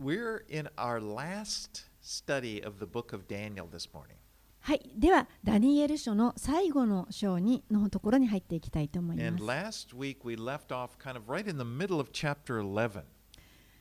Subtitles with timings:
[0.00, 4.16] we're in our last study of the book of Daniel this morning.
[4.60, 9.92] はい、ではダニエル書の最後の章にのところに入っていきたいと思い And ます。
[9.92, 13.04] last week we left off kind of right in the middle of chapter 11.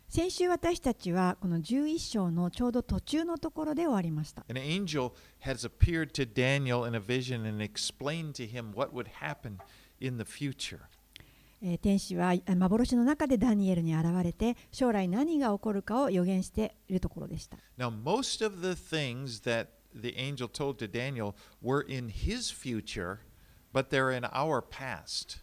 [0.08, 4.46] 先週私たちはこの11章のちょうど途中のところで終わりました。
[4.48, 5.14] An angel
[5.44, 9.58] has appeared to Daniel in a vision and explained to him what would happen
[10.00, 10.82] in the future.
[11.63, 17.59] えー天使はえー幻の中でダニエルに現れて将来何が起こるかを予言しているところでした。
[17.79, 23.19] Now, most of the things that the angel told to Daniel were in his future,
[23.73, 25.41] but they're in our past.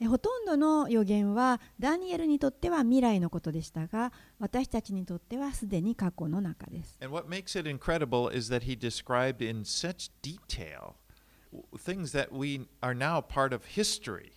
[0.00, 6.96] えーほとんどの予言はダニエルにとっては未来のことでしたが私たちにとってはすでに過去の中です。
[7.02, 10.94] And what makes it incredible is that he described in such detail
[11.76, 14.32] things that we are now part of history.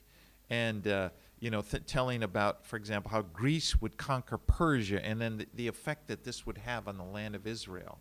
[0.49, 5.20] And, uh, you know, th- telling about, for example, how Greece would conquer Persia and
[5.20, 7.98] then the, the effect that this would have on the land of Israel.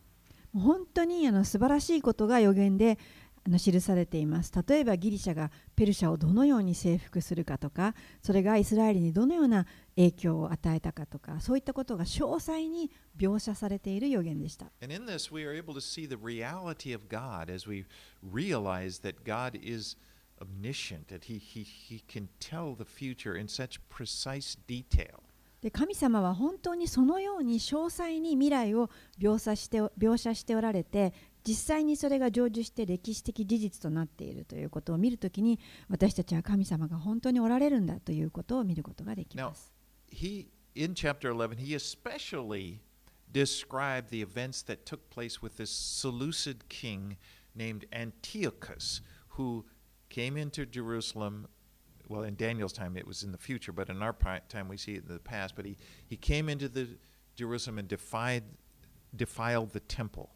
[0.53, 2.97] もう本当にあの素晴らしいことが予言で
[3.45, 4.51] あの記されています。
[4.67, 14.71] 例えばギリシャがペルシャをどのように征服するかとか、それがイスラエルにどのような影響を与えたかとか、そういったことが詳細に描写されている予言でした。
[14.81, 17.85] And in this, we are able to see the reality of God as we
[18.23, 19.97] realize that God is
[20.40, 25.22] omniscient, that he, he, he can tell the future in such precise detail.
[25.60, 31.12] で神様は本当にそのように詳細に未来を描写して描写しておられて
[31.46, 39.70] 実際にそれが成就して歴史的事実となっているということを見るときに私たちは神様が本当におられるんだということを見ることができ Now, ます。
[40.10, 42.80] he in chapter 11, he especially
[43.32, 47.16] described the events that took place with this Seleucid king
[47.54, 49.64] named Antiochus, who
[50.09, 51.47] came into Jerusalem.
[52.07, 54.77] Well, in Daniel's time, it was in the future, but in our pi- time, we
[54.77, 55.55] see it in the past.
[55.55, 56.87] But he, he came into the
[57.35, 58.43] Jerusalem and defied,
[59.15, 60.29] defiled the temple.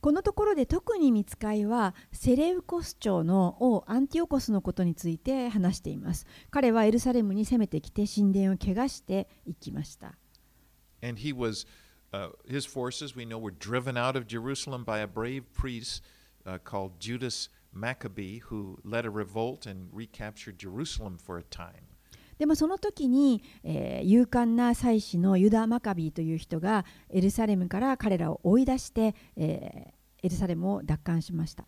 [0.00, 6.24] このところで特に見つかいはセレウコス朝の王アンティオコスのことについて話しています。
[6.50, 10.16] 彼はエルサレムに攻めてきて神殿を汚していきました。
[11.02, 11.66] And he was,
[12.12, 16.04] uh, his forces, we know, were driven out of Jerusalem by a brave priest
[16.46, 21.93] uh, called Judas Maccabee, who led a revolt and recapture Jerusalem for a time.
[22.37, 31.65] でもその時に、えー、勇敢な祭司のユダ・マカビーという人がエルサレムから彼らを追い出して、えー、エルサレムを奪還しました。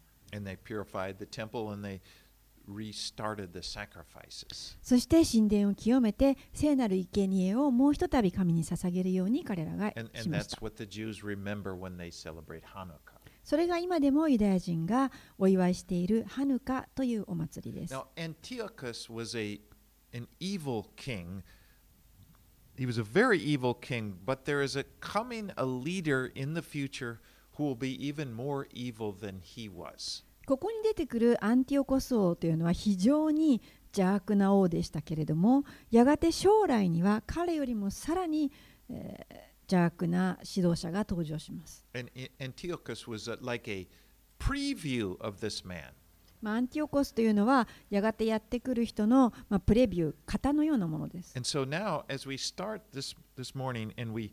[4.82, 10.58] そして神殿を清めて聖なる生贄をもうひとたび神に捧げるように彼らがしました。
[13.46, 17.94] それが今でもユダヤ人がお祝いしているハヌカというお祭りです。
[17.94, 19.62] Now, Antiochus was a,
[20.18, 21.44] an evil king.
[22.76, 26.62] He was a very evil king, but there is a coming a leader in the
[26.62, 27.20] future
[27.58, 30.26] who will be even more evil than he was.
[30.48, 33.62] ここに出てくるアンティオコス王というのは非常に
[33.96, 38.52] 邪悪な王でしたけれどもやがて将来には彼よりもさらに、
[38.90, 41.86] えー邪悪な指導者が登場します。
[41.94, 42.10] And
[42.40, 43.88] Antiochus was uh like a
[44.40, 45.92] preview of this man.
[46.42, 51.34] まあ、アンティオコスというのはやがてやってくる人の、まあ、プレビュー型のようなものです。
[51.36, 54.32] And so now, as we start this this morning, and we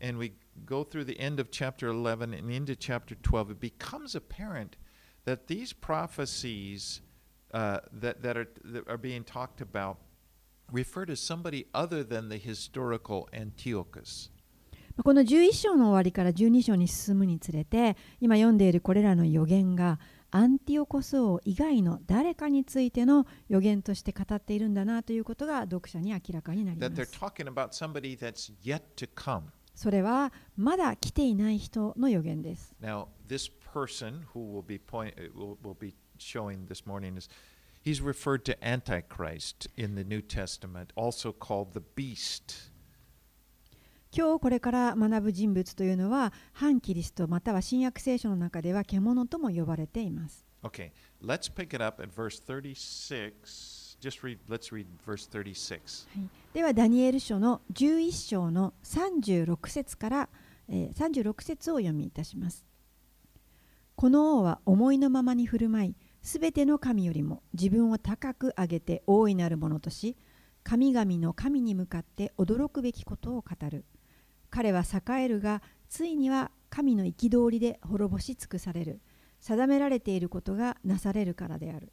[0.00, 0.32] and we
[0.64, 4.76] go through the end of chapter 11 and into chapter 12, it becomes apparent
[5.26, 7.02] that these prophecies
[7.52, 9.98] uh, that that are that are being talked about
[10.72, 14.30] refer to somebody other than the historical Antiochus.
[15.00, 19.98] まあこの11章の終わりから12章に進むにつれて今読んでいるこれらの予言が
[20.30, 27.18] アンティオコス王以外の誰かについての予言として語っているんだなということが読者に明らかになり That ま they're す。
[27.18, 29.44] talking about somebody that's yet to come.
[29.74, 32.74] それはまだ来ていない人の予言です。
[32.82, 37.30] Now, this person who will be point uh, will, will be showing this morning is
[37.82, 42.69] he's referred to Antichrist in the New Testament, also called the beast.
[44.12, 50.44] 今日これから学ぶ人物というのは反キリストまたは新約聖書の中では獣とも呼ばれています。
[50.64, 50.90] Okay,
[51.22, 53.32] let's pick it up at verse 36.
[54.00, 56.08] Just read let's read verse 36.
[56.18, 60.28] はい、ではダニエル書の11章の36節から、
[60.68, 62.66] えー36節を読みいたします。
[63.94, 70.16] この王は思いのままに振る舞い、すべての神よりも自分を高く上げて大いなるものとし、
[70.64, 73.84] 神々の神に向かって驚くべきことを語る。
[74.50, 79.00] 彼は栄えるが、ついには神の憤りで滅ぼし尽くされる。
[79.40, 81.92] 定められていることがなされるからである。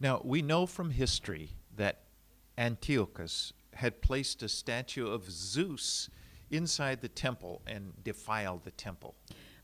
[0.00, 1.96] Now, we know from history that
[2.56, 6.10] Antiochus had placed a statue of Zeus
[6.50, 9.14] inside the temple and defiled the temple.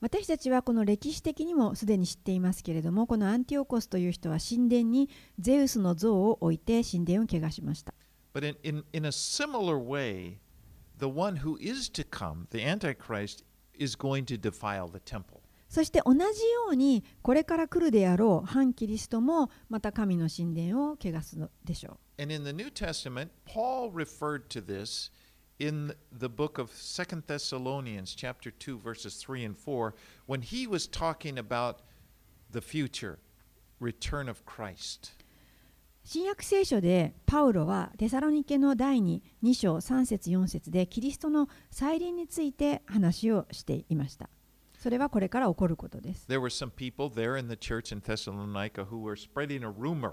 [0.00, 5.10] 私たちはこの歴史的にもすでに知っていますけれどもこのアンティオコスという人は神殿に
[5.40, 7.94] ゼウスの像を置いて神殿を汚しました
[8.32, 10.36] But in, in, in a similar way,
[10.97, 13.43] the one who is to come, the Antichrist,
[13.73, 15.41] is going to defile the temple.
[15.69, 16.27] そして同じよ
[16.73, 25.09] うにこれから来るであろう反キリストもまた神の神殿を汚すのでしょう And in the New Testament, Paul referred to this
[25.57, 29.95] in the book of Second Thessalonians, chapter 2, verses 3 and 4,
[30.27, 31.77] when he was talking about
[32.51, 33.17] the future
[33.79, 35.13] return of Christ.
[36.10, 44.30] 新約聖書でパウロはテサロニケの第2 2章3節4節でキリストの再臨について話をしていました
[44.78, 50.12] それはこれから起こることです There were some people there in the church in Thessalonica who were spreading a rumor.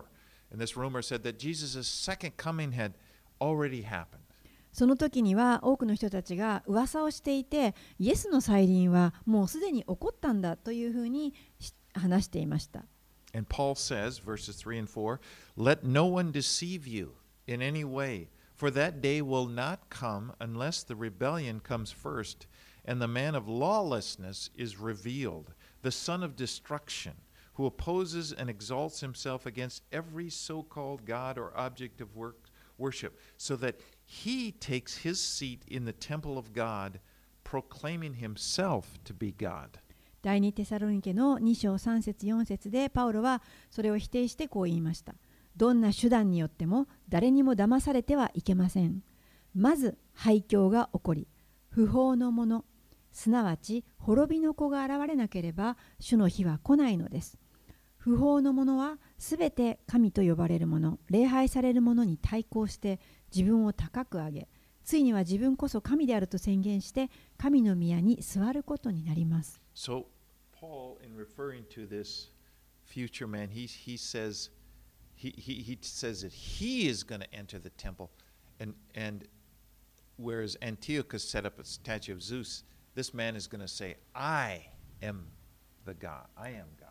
[0.51, 2.95] And this rumor said that Jesus' second coming had
[3.39, 4.19] already happened.
[4.73, 12.83] その時には多くの人たちが噂をしていてイエスの再臨はもうすでに起こったんだというふうにし話していました
[13.35, 15.19] And Paul says, verses 3 and 4,
[15.57, 17.15] Let no one deceive you
[17.45, 22.47] in any way, for that day will not come unless the rebellion comes first,
[22.85, 27.11] and the man of lawlessness is revealed, the son of destruction,
[27.55, 32.47] who opposes and exalts himself against every so called God or object of work,
[32.77, 37.01] worship, so that he takes his seat in the temple of God,
[37.43, 39.77] proclaiming himself to be God.
[40.25, 45.13] 第2テサロニケの2章3節4節でパウロはそれを否定してこう言いました。
[45.55, 49.03] どんな手段によっても誰にも騙されてはいけません。
[49.53, 51.27] まず廃墟が起こり
[51.69, 52.65] 不法のもの
[53.11, 57.37] すなわち滅びの子が現れなければ主の日は来ないのです。
[57.95, 62.99] 不法のものはすべて神と呼ばれるもの礼拝されるものに対抗して
[63.31, 64.47] 自分を高く上げ
[64.85, 69.59] ついには自分こそ神であると宣言して神の宮に座ることになります。
[69.75, 70.05] So,
[70.59, 72.29] Paul, in referring to this
[72.85, 74.49] future man, he, he says
[75.15, 78.11] he, he, he says that he is going to enter the temple,
[78.59, 79.27] and and
[80.17, 82.63] whereas Antiochus set up a statue of Zeus,
[82.95, 84.65] this man is going to say, "I
[85.01, 85.27] am
[85.85, 86.27] the God.
[86.37, 86.89] I am God."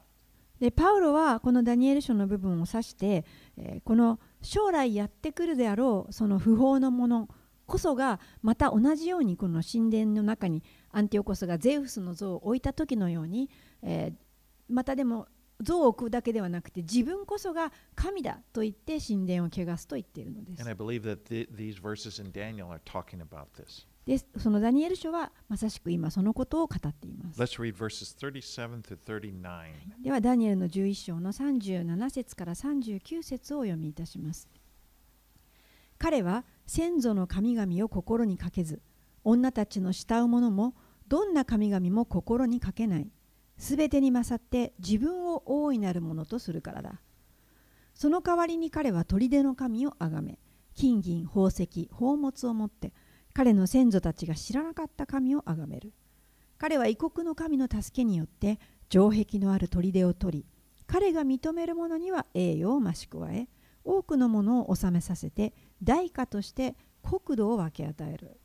[0.61, 3.25] でパウロはこのダニエル書の部分を指して、
[3.57, 7.29] えーこの将来やってくるであろうその不法のもの
[7.67, 10.63] こそがまた同じようにこの神殿の中に
[10.97, 13.51] アンティオコスがゼウスの像を置いた時のように、
[13.83, 14.25] えー
[14.69, 15.29] またでも
[15.61, 23.87] 像を置くだけではなくて自分こそが神だと言って神殿を汚すと言っているのです And I believe that the, these verses in Daniel are talking about this.
[24.07, 29.71] でそのダニエル書はまさしく今そのことを語っています Let's read verses 37 to 39.
[30.03, 34.49] ではダニエルの11章の37節から39節をお読みいたします
[35.97, 38.83] 彼は先祖の神々を心にかけず
[39.23, 40.75] 女たちの慕う者も
[41.15, 43.09] どんな神々も心にかけない。
[43.57, 47.01] すべてに勝って自分を大いなるものとするからだ。
[47.95, 50.41] その代わりに彼は砦の神をあがめ
[50.75, 52.93] 金銀宝石宝物を持って
[53.33, 55.93] 彼の先祖たちが知らなかった神をあがめる。
[56.59, 58.59] 彼は異国の神の助けによって
[58.91, 60.47] 城壁のある砦を取り
[60.89, 63.49] 彼が認める者には栄誉を増し加え
[63.85, 66.75] 多くのものを治めさせて代価として
[67.05, 68.41] 国土を分け与える。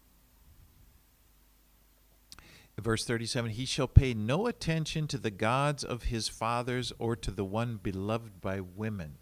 [2.80, 7.30] Verse 37 He shall pay no attention to the gods of his fathers or to
[7.30, 9.16] the one beloved by women.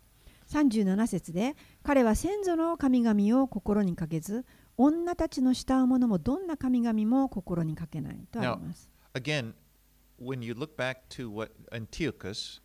[0.51, 4.45] 37節で彼は先祖の神々を心にかけず
[4.77, 8.91] 女たちの慕う者もどんな神々も心にかけないとあります。
[9.15, 9.53] Again,
[10.21, 12.61] when you look back to what Antiochus,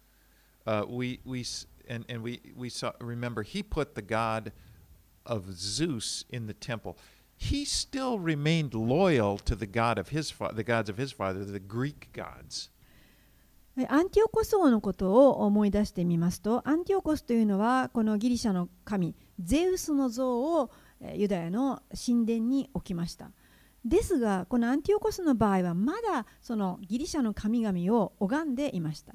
[0.66, 4.52] uh, we, we, s- and, and we, we saw, remember, he put the god
[5.26, 6.96] of Zeus in the temple.
[7.51, 11.45] He still remained loyal to the god of his fa- the gods of his father,
[11.45, 12.71] the Greek gods.
[13.77, 20.71] えアンティオコス王のことを思い出してみますとアンティオコスというのはこのギリシャの神ゼウスの像を
[21.01, 23.31] えーユダヤの神殿に置きました
[23.85, 29.15] ですがこのアンティオコスの場合はまだそのギリシャの神々を拝んでいました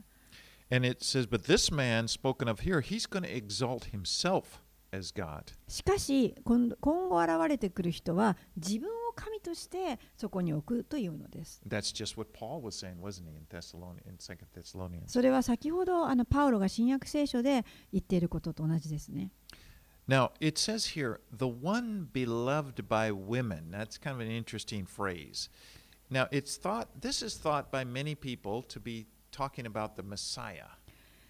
[0.70, 4.60] And it says, but this man spoken of here, he's going to exalt himself
[4.98, 5.44] as God.
[5.68, 15.08] しかし今後現れてくる人は自分を神としてそこに置くというのです That's just what Paul was saying, wasn't he, in Thessalonians, in Second Thessalonians?
[15.08, 19.32] それは先ほどあのパウロが新約聖書で言っていることと同じですね
[20.08, 23.72] Now, it says here, the one beloved by women.
[23.72, 25.50] That's kind of an interesting phrase.
[26.10, 30.77] Now, it's thought, this is thought by many people to be talking about the Messiah.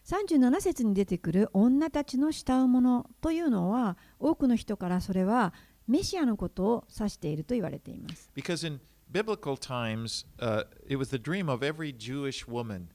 [0.08, 5.54] 37節に出てくる女たちの慕うものというのは多くの人からそれは
[5.86, 8.32] メシアのことを指していると言われています。
[8.34, 8.80] Because in
[9.12, 12.88] biblical times, uh, it was the dream of every Jewish woman.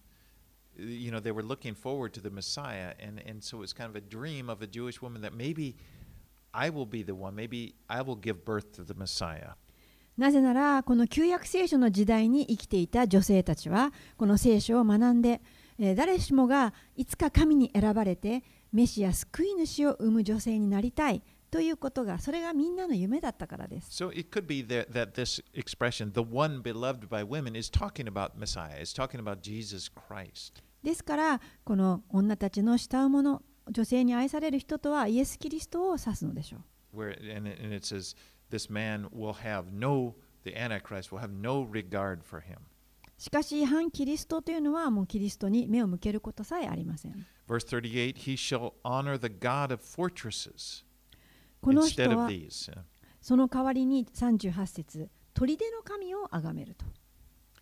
[0.75, 3.91] You know, they were looking forward to the Messiah, and, and so it was kind
[3.91, 5.77] of a dream of a Jewish woman that maybe
[6.55, 9.57] I will be the one, maybe I will give birth to the Messiah.
[10.17, 15.43] なぜならこの旧約聖書の時代に生きていた女性たちはこの聖書を学んで、
[15.85, 23.91] えー誰しもがいつか神に選ばれてメシア救い主を生む女性になりたいということがそれがみんなの夢だったからです。
[23.91, 28.37] So it could be that, that this expression, the one beloved by women, is talking about
[28.39, 30.63] Messiah, is talking about Jesus Christ.
[30.85, 36.59] ですからこの女たちの慕う者女性に愛される人とはイエス・キリストを指すのでしょ
[36.95, 36.97] う。
[36.97, 38.15] Where, and, it, and it says,
[38.51, 42.59] this man will have no, the Antichrist will have no regard for him.
[43.23, 47.25] しかし反キリストというのはもうキリストに目を向けることさえありません。
[47.47, 50.83] Verse 38 He shall honor the God of fortresses
[51.61, 52.73] この人 instead は of these.
[52.73, 52.79] Uh,
[53.21, 56.85] その代わりに38節砦の神を崇めると。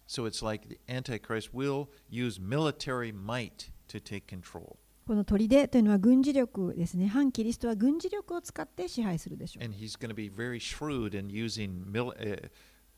[0.09, 4.77] So it's like the Antichrist will use military might to take control.
[5.07, 7.07] この砦というのは軍事力ですね。
[7.07, 9.65] 反キリストは軍事力を使って支配するでしょう。
[9.65, 12.15] And he's going to be very shrewd in using mil-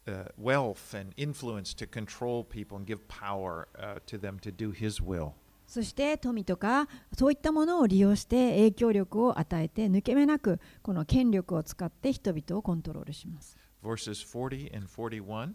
[0.07, 4.51] uh, uh, wealth and influence to control people and give power uh, to them to
[4.51, 5.33] do his will.
[5.67, 13.57] そして富とかそういったものを利用して影響力を与えて抜け目なくこの権力を使って人々をコントロールします。
[13.83, 15.53] Verses 40 and 41.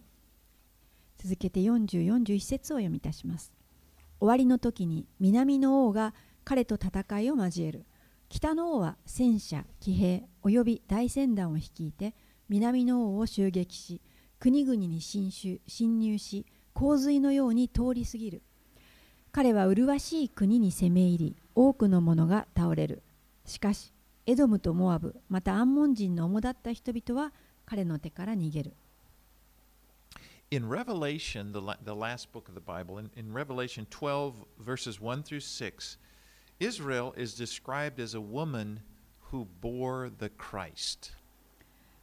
[1.20, 3.54] 続けて40、41節を読みいたします。
[4.20, 7.86] 終わりの時に南の王が彼と戦いを交える。
[8.30, 12.16] 北の王は戦車、騎兵および大船団を率いて
[12.50, 14.02] 南の王を襲撃し、
[14.40, 18.42] 国々に侵襲侵入し、洪水のように通り過ぎる。
[19.32, 23.02] 彼は麗しい国に攻め入り、多くの者が倒れる。
[23.46, 23.94] しかし、
[24.26, 27.34] エドムとモアブ、またアンモン人の主だった人々は
[27.66, 28.74] 彼の手から逃げる。
[30.50, 35.24] In Revelation, the, la- the last book of the Bible, in, in Revelation 12, verses 1
[35.24, 35.98] through 6,
[36.60, 38.82] Israel is described as a woman
[39.32, 41.12] who bore the Christ.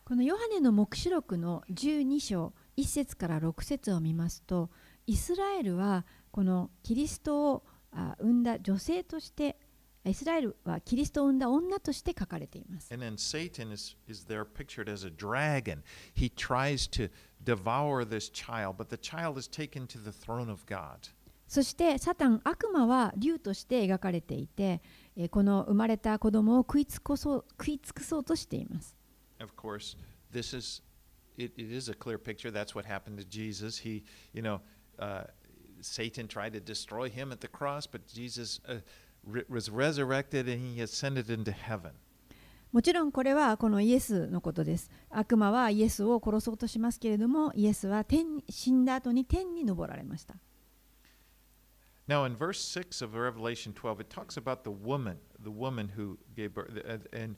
[0.05, 4.69] このヨハネの黙示録の12章1節から6節を見ますと
[5.07, 9.57] イスラエルはこのキリストをあ生んだ女性として
[10.05, 12.93] イスラエルはキリストを生んだ女として書かれています。
[12.93, 15.79] And then Satan is, is there pictured as a dragon.
[16.15, 17.11] He tries to
[17.43, 21.15] devour this child, but the child is taken to the throne of God.
[21.49, 24.83] そしてサタン悪魔は竜として描かれていて
[25.17, 28.95] えーこの生まれた子供を食いつこそう食い尽くそうとしています。
[29.40, 29.96] Of course,
[30.32, 30.82] this is
[31.38, 32.52] it, it is a clear picture.
[32.52, 33.78] That's what happened to Jesus.
[33.80, 34.60] He, you know,
[35.00, 35.24] uh,
[35.82, 38.76] Satan tried to destroy him at the cross, but Jesus uh,
[39.24, 41.92] re- was resurrected and he ascended into heaven.
[42.72, 44.92] もちろんこれはこのイエスのことです。
[45.10, 50.36] 悪魔はイエスを殺そうとしますけれども、イエスは天に死んだ後に天に昇られました。
[52.08, 56.18] Now, in verse 6 of Revelation 12, it talks about the woman, the woman who
[56.36, 57.38] gave birth, and- and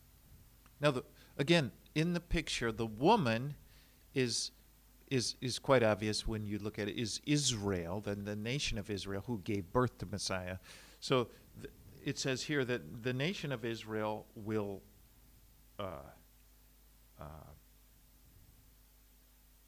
[0.81, 1.03] Now, the,
[1.37, 3.55] again, in the picture, the woman
[4.13, 4.51] is
[5.09, 6.95] is is quite obvious when you look at it.
[6.95, 10.57] Is Israel, the, the nation of Israel, who gave birth to Messiah?
[10.99, 11.73] So th-
[12.05, 14.83] it says here that the nation of Israel will.
[15.79, 16.11] Uh,
[17.19, 17.23] uh,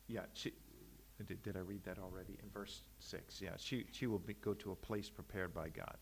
[0.07, 0.53] yeah, she,
[1.25, 3.41] did, did I read that already in verse six?
[3.41, 5.97] Yeah, she she will be, go to a place prepared by God,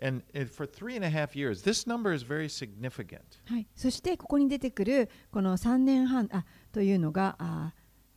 [0.00, 3.20] and, for three and a half years, this number is very significant.
[3.46, 7.72] はい、そしてここに出てくるこの3年半あというのがあ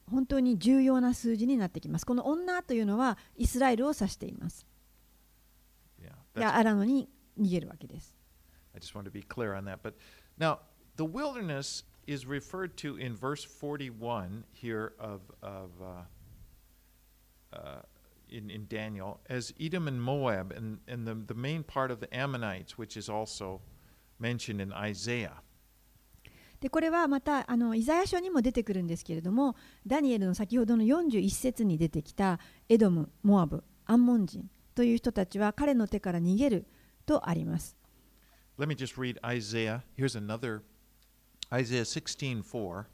[0.10, 2.06] 本当に重要な数字になってきます。
[2.06, 4.66] この女というのはイスラエルを指しています。
[6.02, 6.10] Yeah,
[6.40, 7.10] で that's 荒野に
[7.40, 8.16] 逃げるわけです。
[8.74, 9.80] I just want to be clear on that.
[9.82, 9.94] But
[10.38, 10.60] now,
[10.98, 17.82] the wilderness is referred to in verse 41 here of, of uh, uh,
[18.32, 22.08] in, in Daniel as Edom and Moab, and, and the, the main part of the
[22.16, 23.62] Ammonites, which is also
[24.20, 25.42] mentioned in Isaiah.
[26.60, 29.56] でこれはまたあのイザヤ書にも出てくるんですけれども
[29.88, 36.66] ダニエルの先ほどの41節に出てきたエドム、モアブ、アンモン人という人たちは彼の手から逃げる
[37.06, 37.78] とあります。
[38.58, 39.84] Let me just read Isaiah.
[39.98, 40.62] Here's another
[41.50, 42.86] Isaiah 16:4.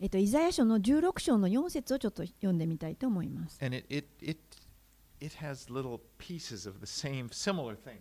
[0.00, 3.62] はいえっと、イザヤ書の16章の4節をちょっと読んでみたいと思います。
[3.62, 4.40] It, it, it,
[5.20, 8.00] it has little pieces of the same, similar things.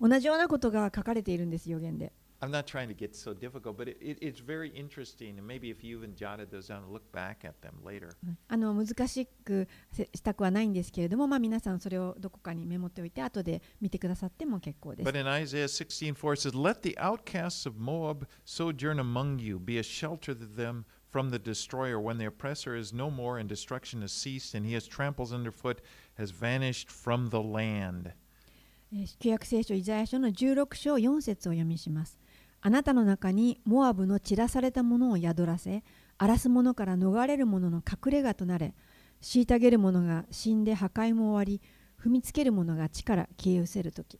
[0.00, 2.12] 同じようなことが書かれているんです、予言で。
[2.40, 5.38] I'm not trying to get so difficult, but it, it, it's very interesting.
[5.38, 8.16] And maybe if you even jotted those down look back at them later.
[8.48, 15.20] あの難しくせしたくはないんですけれども、まあ、皆さんそれをどこかにメモっておいて、後で見てくださっても結構です But。
[15.20, 20.34] in Isaiah 16:4 it says, Let the outcasts of Moab sojourn among you, be a shelter
[20.34, 24.54] to them from the destroyer, when the oppressor is no more and destruction has ceased,
[24.54, 25.80] and he has tramples underfoot,
[26.18, 28.12] has vanished from the land.
[28.92, 32.18] えー旧約聖書イザヤ書の16章4節を読みします。
[32.60, 35.82] あなたの中にモアブの散らされたものを宿らせ、
[36.16, 38.74] 荒らす者から逃れる者の隠れ家となれ、
[39.22, 41.60] 虐げる者が死んで破壊も終わり、
[42.02, 44.18] 踏みつける者が地から消え失せるとき。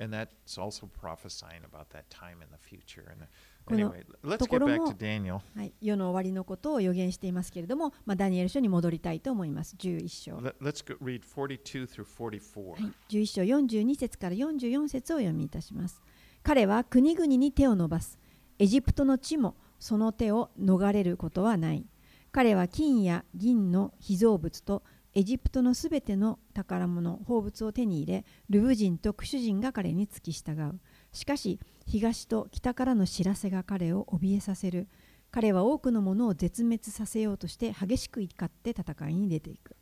[0.00, 3.10] And that's also prophesying about that time in the future.
[3.10, 3.26] And uh,
[3.68, 9.76] このとこ get ろ back も世の終わりのことを予言していますけれども、まあ、ダニエル書に戻りたいと思います。
[9.78, 10.36] 11章。
[10.38, 12.70] Let, us go, read 42 through 44.
[12.70, 16.02] はい、11章42節から44節を読みいたします。
[16.42, 18.18] 彼は国々に手を伸ばす。
[18.58, 21.86] エジプトの地もその手を逃れることはない。
[22.32, 24.82] 彼は金や銀の被造物と
[25.14, 30.80] エジプトのすべての宝物、宝物を手に入れ、ルブ人とクシュ人が彼に付き従う。
[31.12, 34.88] しかし、東と北からの知らせが彼を怯えさせる。
[35.30, 39.76] 彼は多くのものを絶滅させようとして激しく怒って戦いに出ていく。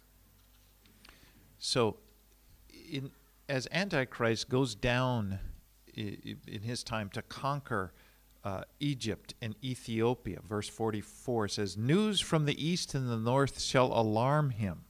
[1.58, 1.96] So,
[2.70, 3.10] in,
[3.48, 5.38] as Antichrist goes down
[5.96, 7.92] in his time to conquer
[8.44, 13.92] uh, Egypt and Ethiopia, verse 44 says, News from the east and the north shall
[13.92, 14.84] alarm him.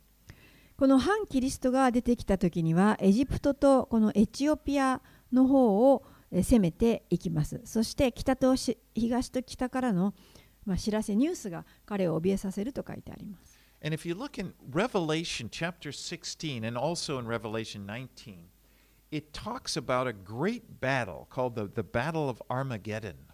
[0.77, 5.01] この反キリストが出てきた時にはエジプトとこのエチオピア
[5.33, 10.15] の方をえー攻めていきますそして北とし東と北からの、
[10.65, 18.49] まあ、知らせニュースが彼を怯えさせると書いてあります And if you look in Revelation chapter 16 and also in Revelation 19,
[19.11, 23.26] it talks about a great battle called the, the Battle of Armageddon.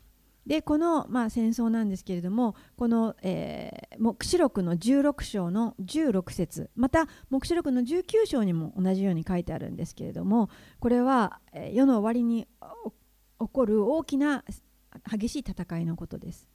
[0.46, 10.48] でこの、まあ、戦争なんですけれどもこの、えー黙示録の16章の16節また黙示録の19章にも同じように書いてあるんですけれども
[10.81, 12.48] これは、えー世の終わりに
[13.38, 14.44] お起こる大きな
[15.11, 16.48] 激しい戦いのことです。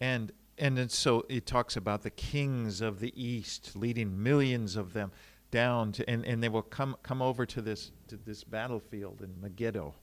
[0.00, 5.10] And and so it talks about the kings of the east leading millions of them
[5.50, 9.40] down to and, and they will come come over to this to this battlefield in
[9.40, 9.94] Megiddo.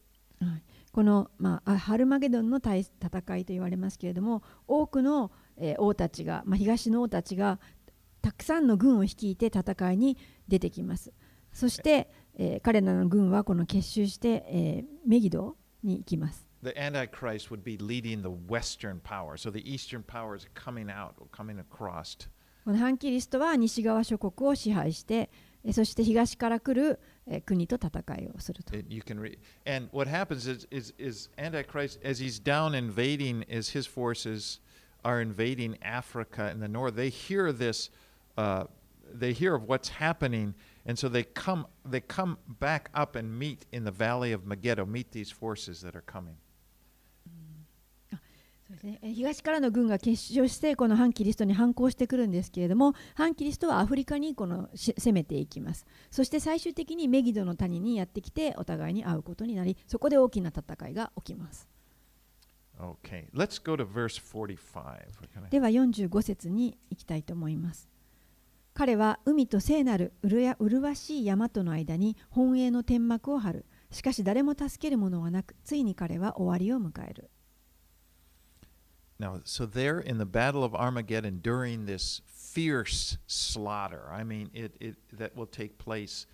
[0.95, 7.59] はい、この、まあ、あハルマゲドンの対戦いと言われますけれども多くの、えー王たちが、まあ、東の王たちが
[8.21, 11.13] たくさんの軍を率いて戦いに出てきます
[11.53, 19.37] そして、えー彼らの軍はこの結集して、えーメギドに行きます The Antichrist would be leading the Western power.
[19.37, 22.27] So the Eastern powers are coming out, coming across.
[22.63, 25.29] この反キリストは西側諸国を支配して
[25.63, 27.14] えーそして東から来る、えー
[27.46, 29.38] 国と戦いをすると It- you can read.
[29.64, 34.60] And what happens is, is, is Antichrist, as he's down invading, as his forces
[35.04, 37.90] are invading Africa in the north, they hear this,
[38.36, 38.64] uh,
[39.12, 43.66] they hear of what's happening, and so they come, they come back up and meet
[43.72, 46.36] in the valley of Megiddo, meet these forces that are coming.
[48.67, 55.85] そうですね、えー東からの軍が結集してこの反キリストに反抗してくるんですけれども反キリストはアフリカにこのし攻めていきます。
[56.09, 61.69] そして最終的にメギドの谷にやってきてお互いに会うことになりそこで大きな戦いが起きます。
[62.79, 64.57] Okay, let's go to verse 45.
[65.21, 67.87] We're gonna- では45節に行きたいと思います。
[68.73, 73.65] 彼は海と聖なる麗しい山との間に本営の天幕を張る。
[73.91, 77.29] しかし誰も助ける者はなくついに彼は終わりを迎える
[79.17, 84.75] Now, so there in the Battle of Armageddon, during this fierce slaughter, I mean, it,
[84.79, 86.25] it that will take place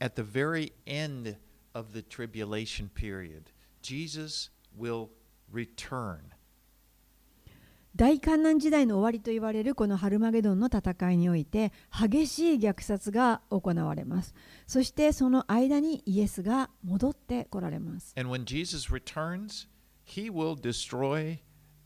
[0.00, 1.36] at the very end
[1.74, 3.50] of the tribulation period,
[3.82, 5.10] Jesus will
[5.50, 6.32] return.
[7.94, 14.34] 大観難時代の終わりと言われるこのハルマゲドンの戦いにおいて激しい虐殺が行われます
[14.66, 19.68] そしてその間にイエスが戻ってこられます And when Jesus returns,
[20.06, 21.40] he will destroy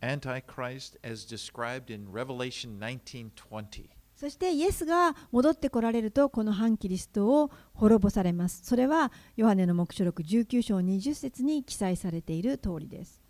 [0.07, 3.89] Antichrist as described in Revelation 19:20.
[4.15, 13.21] そしてイエスが戻ってこられるとこの反キリストを滅ぼされますそれはヨハネの黙示録19章20節に記載されている通りです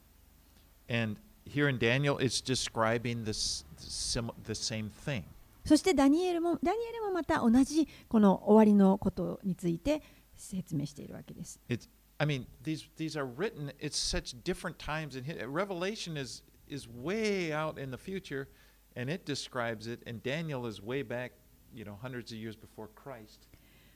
[0.89, 5.25] And here in Daniel, it's describing this, sim- the same thing.
[5.65, 10.01] そしてダニエルもダニエルもまた同じこの終わりのことについて
[10.37, 13.73] 説明しているわけです It's, I mean, these these are written.
[13.81, 18.49] It's such different times in hi- Revelation is is way out in the future,
[18.95, 21.33] and it describes it, and Daniel is way back,
[21.75, 23.49] you know, hundreds of years before Christ.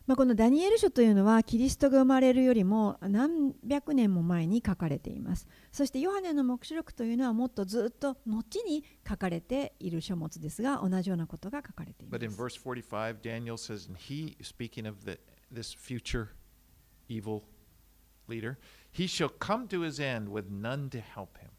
[0.06, 15.16] まあ、このダニエル書というのはキリストが生まれるよりも何百年も前に書かれていますそしてヨハネの黙示録というのはもっとずっと後に書かれている書物ですが同じようなことが書かれていま But in す verse 45, Daniel says, and he, speaking of the,
[15.52, 16.30] this future
[17.08, 17.44] evil
[18.26, 18.58] leader,
[18.90, 21.50] he shall come to his end with none to help him.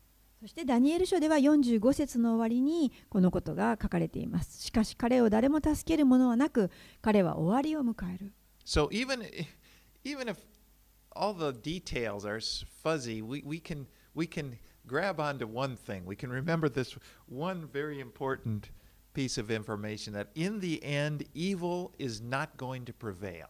[0.42, 8.34] そしてダニエル書では45節の終わりにこのことが書かれていますしかし彼を誰も助けるものはなく彼は終わりを迎える
[8.66, 9.22] So even,
[10.04, 10.38] even if
[11.16, 16.06] all the details are s- fuzzy, we, we, can, we can grab onto one thing.
[16.06, 16.96] We can remember this
[17.28, 18.70] one very important
[19.14, 23.48] piece of information that in the end, evil is not going to prevail.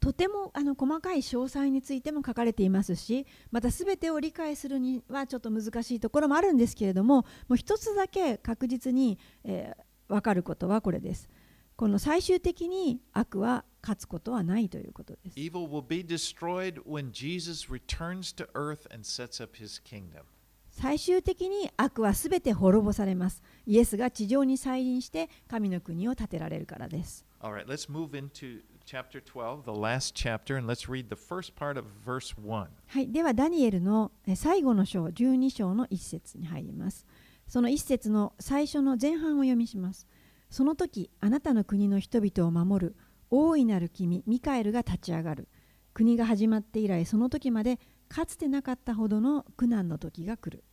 [0.00, 11.28] とてもあの細かい詳細についても書かれていますしまた全てを理解するにはちょっと難しいところもあるんですけれどももう一つだけ確実に、えー、分かることはこれです。
[11.76, 15.38] この最終的に悪は勝つことはないということです。
[15.38, 20.22] Evil will be destroyed when Jesus returns to earth and sets up his kingdom.
[20.70, 23.44] 最終的に悪は全て滅ぼされます。
[23.64, 27.24] イエスが地上に再臨して神の国を建てられるからです。
[27.40, 31.76] All right, let's move into chapter 12, the last chapter, and let's read the first part
[31.76, 32.68] of verse 1.
[32.86, 37.06] はい、ではダニエルのえ最後の章12章の一節に入ります。
[37.46, 40.06] その一節の最初の前半を読みします。
[40.48, 42.96] その時あなたの国の人々を守る
[43.30, 45.48] 大いなる君ミカエルが立ち上がる。
[45.92, 50.64] 国が始まって以来その時までかつてなかったほどの苦難の時が来る。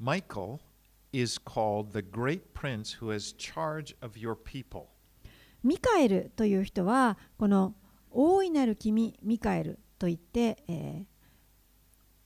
[0.00, 0.60] Michael
[1.12, 4.93] is called the great prince who has charge of your people.
[5.64, 7.74] ミカエルという人はこの
[8.10, 11.14] 大いなる君ミカエルといって、えー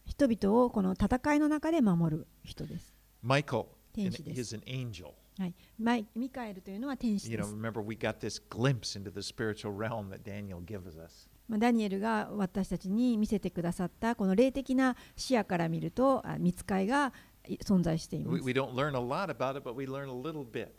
[0.08, 2.94] 人々をこの戦いの中で守る人です。
[3.22, 5.12] Michael, 天 and 使です he's an angel.
[5.38, 7.54] はい、マイミカエルというのは天使 You で know, す。
[7.54, 11.28] remember we got this glimpse into the spiritual realm that Daniel gives us.
[11.46, 17.12] まあ、ダニエルが私たちに見せてくださったこの霊的な視野から見るとあ見つかいが
[17.46, 18.52] い存在していま We, す we。
[18.54, 20.70] don't learn a lot about it, but we learn a little bit.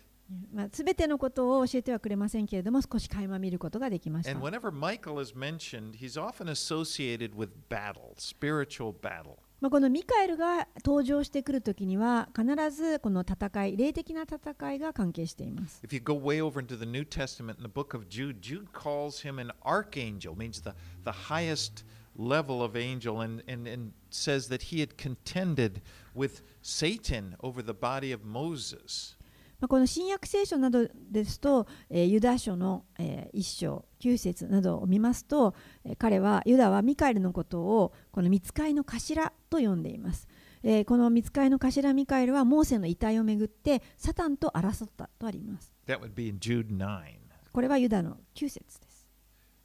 [0.54, 4.46] まあ、全てのことを教えてはくれませんけれども少し垣間見ることができました And。
[4.46, 9.38] whenever Michael is mentioned, he's often associated with battle, spiritual battle.
[9.62, 15.82] まあ、このミカエルが登場してくるときには必ずこの戦い霊的な戦いが関係しています。
[15.86, 19.22] If you go way over into the New Testament in the book of Jude, Jude calls
[19.22, 21.84] him an archangel, means the, the highest
[22.18, 25.82] level of angel, and, and, and says that he had contended
[26.14, 29.16] with Satan over the body of Moses.
[29.60, 40.28] まあ、この新約聖書などですと、えーユダ書の、えー一章九節などを見ますと、えー彼はユダはミカエルのことをこの見つかいの頭と呼んでいます、
[40.64, 45.74] えーこの見つかいの頭ミカエルはモーセの遺体をめぐってサタンと争ったとあります。
[45.88, 47.16] 9.
[47.52, 49.08] これはユダの九節です。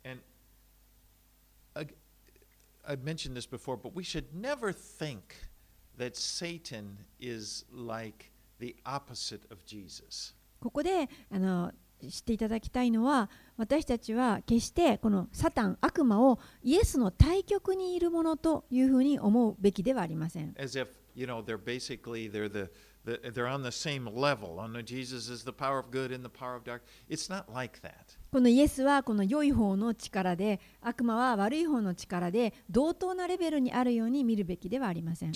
[0.04, 0.20] And
[2.86, 5.48] I've mentioned this before, but we should never think
[5.98, 8.30] that Satan is like
[10.60, 11.72] ここであの
[12.10, 20.54] 知っていただきたいのは私たちは決してこのサタン悪魔をイエスの対極にいるものというふうに思うべきではありません。
[28.32, 35.32] このイエスはこの良い方の力で悪魔は悪い方の力で同等なレベルにあるように見るべきではありません。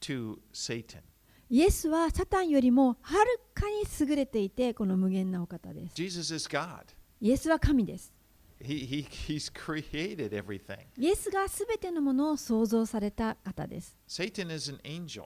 [0.00, 1.00] To Satan.
[1.50, 6.82] イエスはサタンよりもはるかに優れていてこの無限なお方です Jesus is God.
[7.20, 8.12] イエスは神です
[8.60, 10.78] He, he he's created everything.
[10.98, 15.24] イエスがすべてのものを創造された方です Satan is an angel.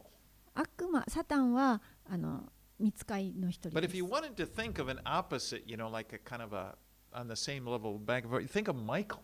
[0.55, 2.45] 悪魔サタンはあの
[2.79, 6.19] 見つかいの一人 But で if す you wanted to think of an opposite, you know, like a
[6.19, 6.77] kind of a
[7.13, 9.19] on the same level back think of Michael.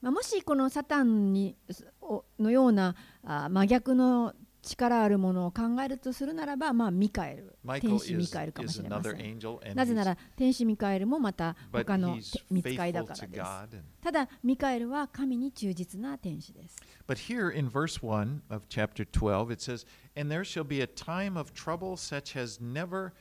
[0.00, 1.56] まあ、もしこのサタンに
[2.00, 4.34] おのようなあ真逆の
[4.66, 9.38] 力あるものを考えるとするならば、まあ、ミカエル天使ミカエルかもしれません
[9.74, 12.16] なぜなら天使ミカエルもまた他の
[12.50, 16.76] 見つかいだからですただミカエルは神に忠実な天使です
[17.06, 20.88] But here in verse 1 of chapter 12, it says, And there shall be a
[20.88, 23.12] time of trouble such as never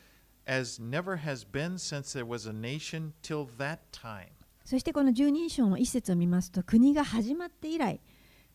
[0.47, 4.31] as never has been since there was a nation till that time.
[4.63, 7.99] そしてこの十人章の一節を見ますと国が始まって以来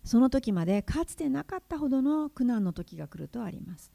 [0.05, 3.93] その時までかつてなかったほどの苦難の時が来るとあります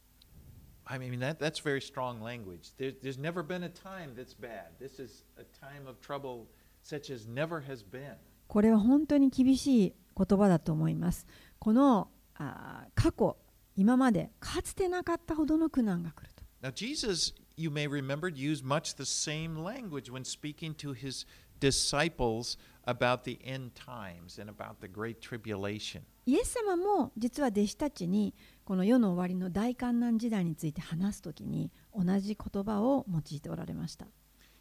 [0.88, 2.74] I mean, that, that's very strong language.
[2.78, 4.78] There, there's never been a time that's bad.
[4.80, 6.46] This is a time of trouble
[6.84, 8.18] such as never has been.
[8.48, 11.26] これは本当に厳しい言葉だと思います。
[11.58, 13.36] このあ過去
[13.76, 16.44] 今までかつてなかったほどの苦難が来ると。
[16.62, 21.26] Now, Jesus, you may remember, used much the same language when speaking to his
[21.60, 26.03] disciples about the end times and about the great tribulation.
[26.27, 34.07] イエス様も実は弟子たちにこの世の終わりの大観難時代について話すときに同じ言葉を用いておられました。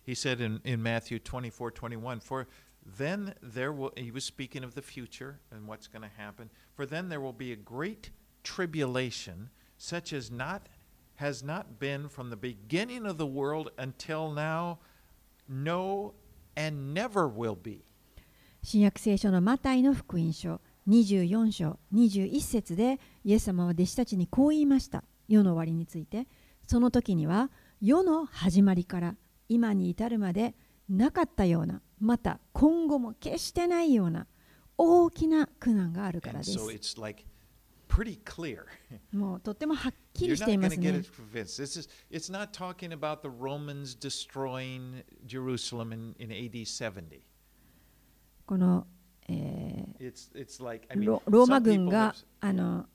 [0.05, 2.47] He said in, in Matthew 24 21, For
[2.85, 6.87] then there will, he was speaking of the future and what's going to happen, for
[6.87, 8.11] then there will be a great
[8.43, 10.67] tribulation, such as not
[11.19, 14.79] has not been from the beginning of the world until now,
[15.49, 16.13] no,
[16.55, 17.83] and never will be.
[18.64, 26.26] 新約聖書のマタイの福音書24章21節でイエス様は弟子たちにこう言いました世の終わりについて
[26.66, 27.50] その時には
[27.82, 29.16] 世の始まりから
[29.50, 30.54] 今に至るまで
[30.88, 34.26] なかったようなまた今後も決してないような
[34.78, 36.52] 大きな苦難があるからです.
[39.12, 41.02] もうとってもはっきりしていますね
[42.10, 47.20] it's not talking about the Romans destroying Jerusalem in, in AD 70.
[48.46, 48.86] この、
[49.28, 50.04] えー
[51.04, 52.86] ロ、ーマ軍が、あの、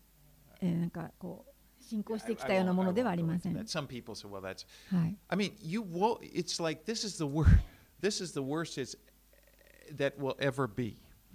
[0.62, 1.50] えー、なんか、こう。
[1.82, 3.54] 進行してきたようなものではありません。
[4.92, 5.18] はい。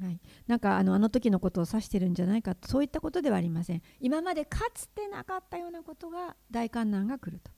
[0.01, 0.21] はい。
[0.47, 3.83] なんかあの,あの時のことを指してるんじゃないかそういったことではありません。
[3.99, 7.51] 今までかつてなかったようなことが大観難が来ると。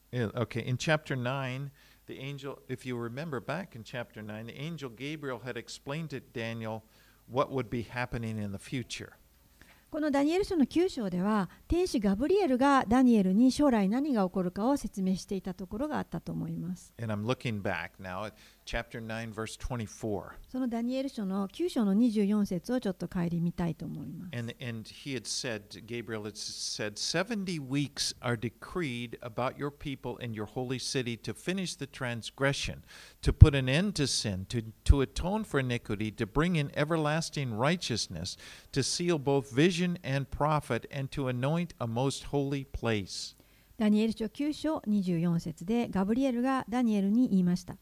[2.06, 6.20] The angel, if you remember back in chapter 9, the angel Gabriel had explained to
[6.20, 6.84] Daniel
[7.26, 9.14] what would be happening in the future.
[9.88, 16.92] このダニエル書の9章では天使ガブリエルがダニエルに将来何が起こるかを説明していたところがあったと思います。
[17.00, 18.32] And I'm looking back now
[18.65, 20.33] chapter 9, verse 24.
[20.49, 24.37] そのダニエル書の9章の24節をちょっと帰り見たいと思います。
[24.37, 30.17] And, and he had said, Gabriel had said, 70 weeks are decreed about your people
[30.23, 32.83] and your holy city to finish the transgression,
[33.21, 37.53] to put an end to sin, to, to atone for iniquity, to bring in everlasting
[37.53, 38.37] righteousness,
[38.71, 43.35] to seal both vision and prophet, and to anoint a most holy place.
[43.81, 47.77] ダニエル書9章24節でガブリエルがダニエルに言いました。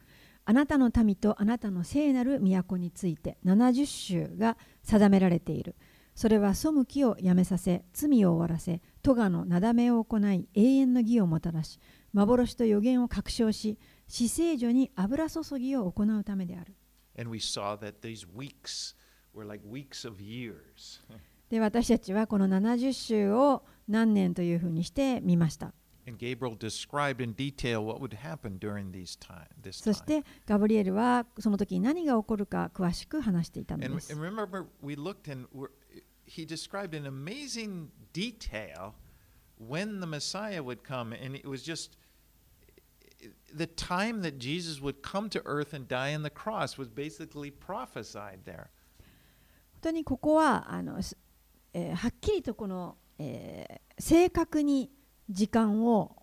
[0.46, 5.74] あなたの民とあなたの聖なる都について70州が定められている。
[6.14, 11.80] それは背きをやめさせ、罪を終わらせ、咎のなだめを行い、永遠の義をもたらし、
[12.12, 16.74] 幻と予言を確証し、死聖所に油注ぎを行うためである。
[17.18, 18.94] And we saw that these weeks
[19.34, 21.00] were like weeks of years.
[21.50, 25.74] で、私たちはこの70州を何年というふうにしてみました。
[26.07, 29.93] And Gabriel described in detail what would happen during these time, this そ time.
[29.93, 35.69] してガブリエルはその時に何が起こるか詳しく話していたの And, です and。remember, we looked and we're,
[36.25, 38.93] he described in amazing detail
[39.59, 41.97] when the Messiah would come, and it was just
[43.53, 47.51] the time that Jesus would come to earth and die on the cross was basically
[47.51, 48.69] prophesied there.
[49.73, 51.15] 本当にここはあの、す
[51.73, 54.89] えーはっきりとこの、えー正確に
[55.30, 56.16] 時間を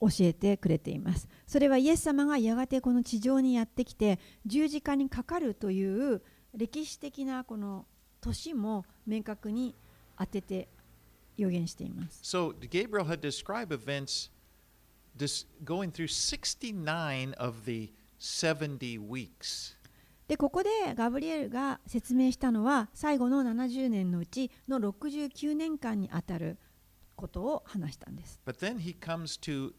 [0.00, 1.28] 教えてくれています。
[1.46, 6.22] それはイエス様がやがてこの地上にやってきて十字架にかかるという
[6.54, 7.86] 歴史的なこの
[8.20, 9.74] 年も明確に
[10.18, 10.68] 当てて
[11.36, 12.20] 予言しています。
[12.22, 14.30] So Gabriel had described events
[15.16, 19.76] this, going through 69 of the 70 weeks.
[20.26, 26.56] でここでガブリエルが説明したのは最後の70年のうちの69年間にあたる
[27.14, 28.40] ことを話したんです。
[28.46, 29.72] But then he comes to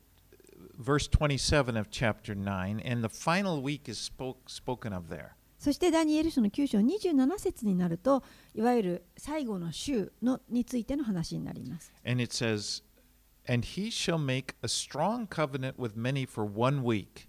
[0.78, 5.32] verse 27 of chapter 9, and the final week is spoke, spoken of there.
[5.58, 11.92] そしてダニエル書の9章27節になるといわゆる最後の週のについての話になります。
[12.06, 12.84] And it says,
[13.48, 17.28] And he shall make a strong covenant with many for one week.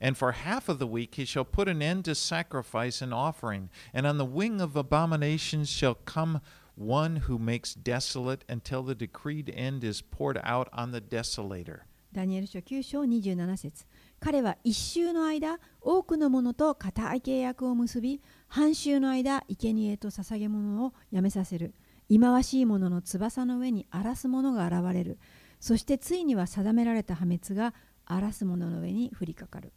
[0.00, 3.68] And for half of the week he shall put an end to sacrifice and offering.
[3.94, 6.40] And on the wing of abominations shall come
[6.76, 11.80] one who makes desolate until the decreed end is poured out on the desolator.
[12.12, 13.86] ダニエル書9章27節。
[14.20, 21.74] 彼は一週の間多くの者と固い契約を結び半週の間生贄と捧げ物をやめさせる。
[22.08, 25.18] 忌まわしい者の翼の上に荒らす者が現れる。
[25.60, 29.72] そしてついには定められた破滅が荒らす者の上に降りかかる。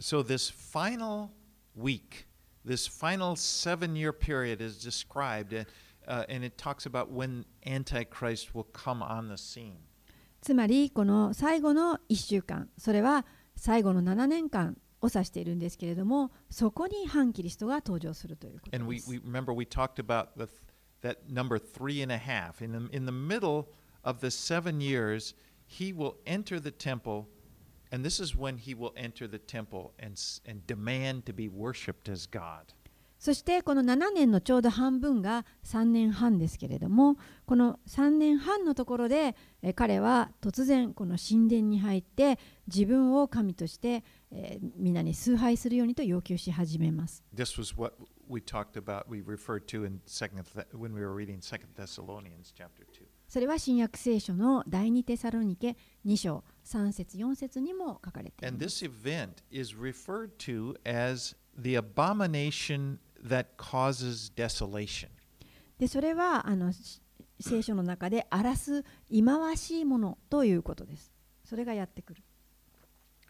[0.00, 1.28] So, this final
[1.78, 2.26] week,
[2.63, 5.63] this final seven year period is described, uh,
[6.07, 9.77] uh, and it talks about when Antichrist will come on the scene.
[10.41, 20.47] つまりこの最後の1週間それは最後の7年間を指しているんですけれどもそこに反キリストが登場するということ And で we, す we remember we talked about the,
[21.01, 22.63] that number three and a half.
[22.63, 23.67] In the, in the middle
[24.03, 25.33] of the seven years,
[25.65, 27.27] he will enter the temple,
[27.90, 32.08] And this is when he will enter the temple and, and demand to be worshiped
[32.10, 32.74] as God.
[33.18, 47.22] そしてこの7年のちょうど半分が3年半ですけれどもこの3年半のところでえー彼は突然この神殿に入って自分を神として、えー皆に崇拝するようにと要求し始めます。
[47.34, 47.94] This was what
[48.26, 52.86] we talked about, we referred to in second when we were reading Second Thessalonians chapter
[52.90, 53.04] 2.
[53.28, 55.76] それは新約聖書の第二テサロニケ
[56.06, 58.84] 2章3節4節にも書かれてい And ます。
[58.84, 65.08] this event is referred to as the abomination that causes desolation.
[65.78, 67.02] でそれはあのし
[67.40, 71.12] 聖書の中で荒らす忌まわしいものということです。
[71.44, 72.22] それがやってくる。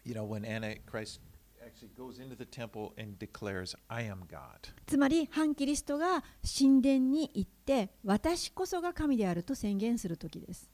[0.05, 1.21] You know, when Antichrist
[1.63, 4.73] actually goes into the temple and declares, I am God.
[4.87, 10.69] つまり反キリストが神殿に行って私こそが神であると宣言する時です。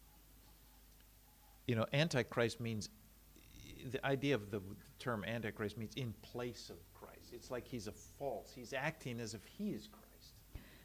[1.66, 2.90] You know, Antichrist means
[3.90, 4.60] the idea of the
[4.98, 7.32] term Antichrist means in place of Christ.
[7.32, 10.02] It's like he's a false, he's acting as if he is Christ.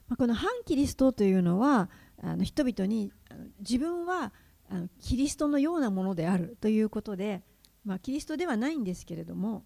[0.07, 1.89] まあこの反キリストというのは
[2.21, 3.11] あの人々に
[3.59, 4.33] 自分は
[4.69, 7.43] あのキリストのようなものであるということで、
[7.85, 9.63] まあ、キリストではないんですけれども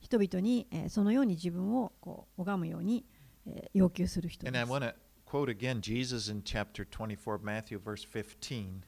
[0.00, 3.04] 人々に、えーそのように自分をこう拝むように、
[3.46, 4.72] えー要求する人 And で I す。
[4.72, 4.94] want to
[5.26, 8.82] quote again Jesus in chapter 24 of Matthew, verse 15.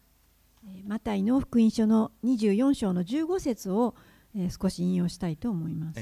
[0.65, 3.95] えーマタイの福音書の24章の15節を、
[4.35, 6.01] えー少し引用したいと思います。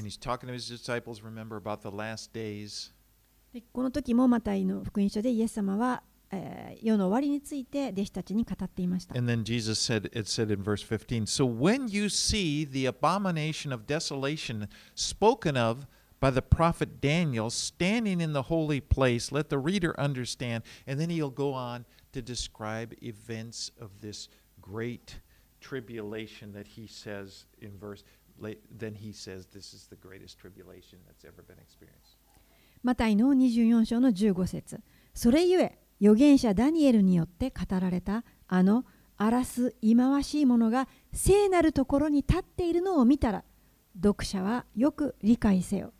[3.71, 9.17] この時もマタイの福音書でイエス様は、えー世の終わりについて弟子たちに語っていました。
[9.17, 13.85] And then Jesus said, it said in verse 15, So when you see the abomination of
[13.87, 15.87] desolation spoken of
[16.19, 20.63] by the prophet Daniel standing in the holy place, let the reader understand.
[20.85, 24.27] And then he'll go on to describe events of this
[24.71, 25.19] great
[25.61, 28.03] tribulation that he says in verse.
[28.39, 32.17] Then he says, This is the greatest tribulation that's ever been experienced.
[32.83, 34.79] マタイの24章の15節
[35.15, 38.85] それゆえ預言者ダニエルによって語られたあの
[39.17, 43.43] 荒らす忌まわしいものが聖なるところに立っているのを見たら
[43.95, 45.93] 読者はよく理解せよ。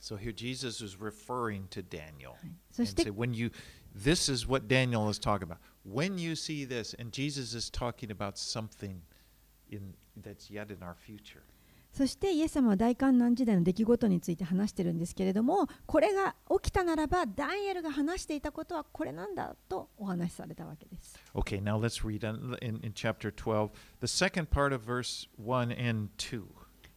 [0.00, 2.34] So here Jesus is referring to Daniel.
[2.70, 3.52] そして when you,
[3.96, 5.58] this is what Daniel is talking about.
[5.84, 9.00] When you see this, and Jesus is talking about something
[9.68, 11.42] in that's yet in our future.
[11.92, 21.18] そしてイエス様は大観難時代の出来事について話してるんですけれどもこれが起きたならばダニエルが話していたことはこれなんだとお話しされたわけです。
[21.34, 23.68] Okay, now let's read in, in chapter 12,
[24.00, 26.44] the second part of verse 1 and 2.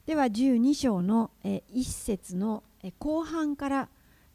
[0.06, 3.90] では12章のえー1節のえー後半から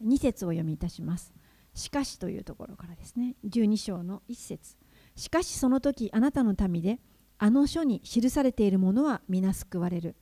[0.04, 1.32] 2節を読みいたします。
[1.74, 3.36] しかしというところからですね。
[3.46, 4.76] 12章の1節
[5.16, 6.98] しかしその時あなたの民で
[7.38, 10.16] あの書に記されているものは皆救われる。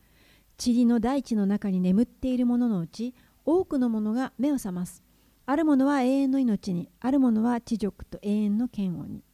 [0.65, 5.03] 塵の大地の中に眠っているもののうち多くのものが目を覚ます。
[5.47, 9.25] あるものは永遠の命に、あるものは地獄と永遠の嫌悪に。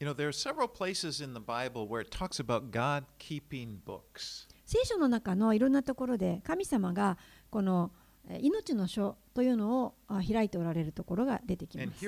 [0.00, 3.78] You know, there are several places in the Bible where it talks about God keeping
[3.84, 4.48] books.
[4.64, 7.18] 聖書の中のいろんなところで神様が
[7.50, 8.07] このえー
[8.40, 12.04] 命の書というのを開いておられるところが出てきます。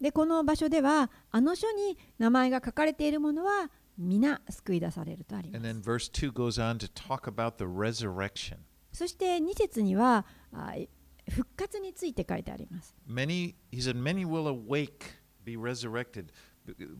[0.00, 5.62] で、この場所では、あの書に名前が書かれているものは皆救い出されるとあります。
[8.92, 10.26] そして、2節には
[11.30, 12.96] 復活について書いてあります。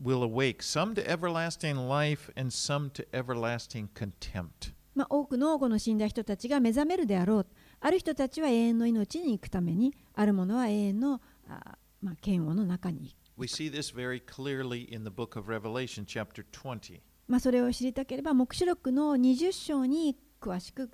[0.03, 4.73] Will awake, some to everlasting life and some to everlasting contempt.
[4.95, 7.47] まあ、多くのこの死んだ人たちが目覚めるであろう。
[7.79, 13.15] ある人たちは永遠の命に行くために、あるものは永遠のあ、まあ、嫌悪の中に行く。
[13.35, 17.01] We see this very clearly in the book of Revelation, chapter 20.
[17.27, 20.89] まあ、それを知りたければ、黙示録の20章に詳しく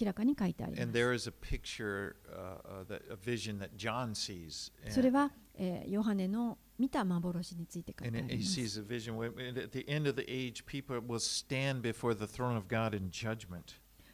[0.00, 0.82] 明らかに書いてあります。
[4.88, 8.46] それは、え、ヨハネの見た幻について書いてあります。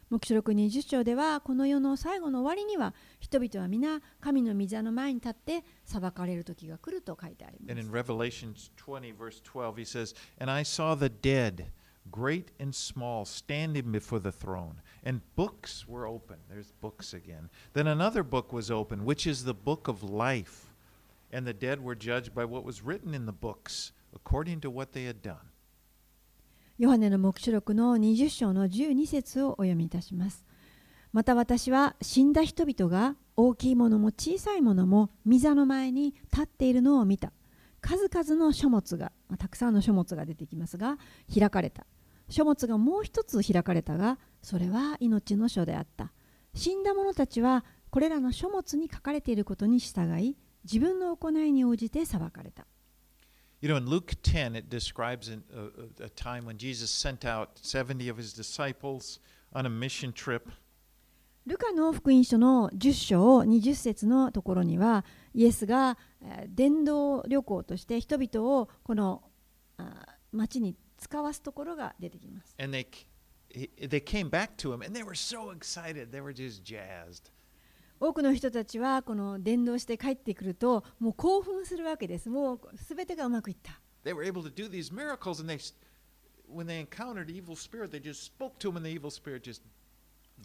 [0.09, 7.71] 目録二十章では、この世の最後の終わりには、人々は皆神の御座の前に立って裁かれる時が来ると書いてあります。
[12.09, 16.37] Great and small, standing before the throne, and books were open.
[16.49, 17.49] There's books again.
[17.73, 20.73] Then another book was open, which is the book of life.
[21.31, 24.93] And the dead were judged by what was written in the books, according to what
[24.93, 25.51] they had done.
[26.77, 30.43] ヨハネの黙示録の20章の12節をお読みいたします。
[31.13, 37.31] また私は死んだ人々が大きいものも小さいものも御座の前に立っているのを見た。
[37.81, 40.97] 数々の書物が、まあたくさんの書物が出てきますが、
[41.33, 41.85] 開かれた。
[42.29, 46.13] 書物がもう一つ開かれたが、それは命の書であった。
[46.53, 52.65] 死んだ者たちはこれらの書物に書かれていることに従い、自分の行いに応じて裁かれた。
[53.61, 58.09] You know, in Luke 10, it describes an, a, a, time when Jesus sent out 70
[58.09, 59.19] of his disciples
[59.53, 60.49] on a mission trip.
[61.45, 69.23] ルカの福音書の10章20節のところにはイエスがえー伝道旅行として人々をこの
[69.77, 72.55] あ町に使わすところが出てきます。
[72.59, 72.85] And they,
[73.49, 76.11] he- they came back to him and they were so excited.
[76.11, 77.31] They were just jazzed.
[77.99, 82.29] 多くの人たちはこの伝道して帰ってくるともう興奮するわけです。
[82.29, 83.79] もうすべてがうまくいった。
[84.03, 85.57] They were able to do these miracles and they,
[86.51, 89.61] when they encountered evil spirit, they just spoke to him and the evil spirit just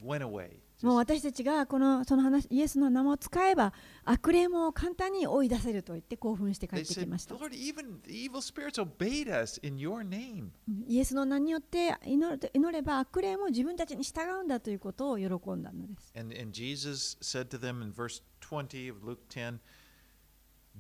[0.05, 0.61] went away.
[0.83, 3.73] もう私たちがこのその話イエスの名前を使えば
[4.05, 7.35] 悪霊も簡単に追い出せると言って興奮して帰ってき said, ました。
[7.35, 10.51] Lord, even the evil spirits obeyed us in your name.
[10.87, 16.13] イエスの名によって祈る祈れば悪霊も自分たちに従うんだということを喜んだのです。
[16.15, 19.61] And, and Jesus said to them in verse 20 of Luke 10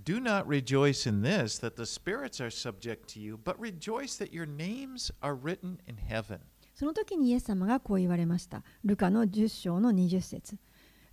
[0.04, 4.30] Do not rejoice in this, that the spirits are subject to you, but rejoice that
[4.30, 6.40] your names are written in heaven.
[6.76, 8.62] その時にイエス様がこう言われました。
[8.84, 10.58] ルカの10章の20節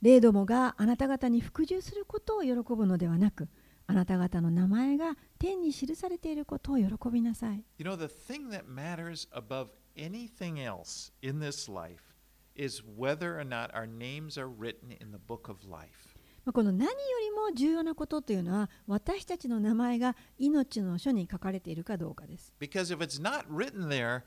[0.02, 3.48] 霊どもがあなた方に服従することを喜ぶのではなく、
[3.88, 7.64] あなた方の名前が天に記されていることを喜びなさい。
[7.78, 12.14] You know, the thing that matters above anything else in this life
[12.58, 16.14] is whether or not our names are written in the book of life.
[16.44, 22.54] まあこの何よりも重要なことというのは、私たちの名前が命の書に書かれているかどうかです。
[22.60, 24.24] Because if it's not written there,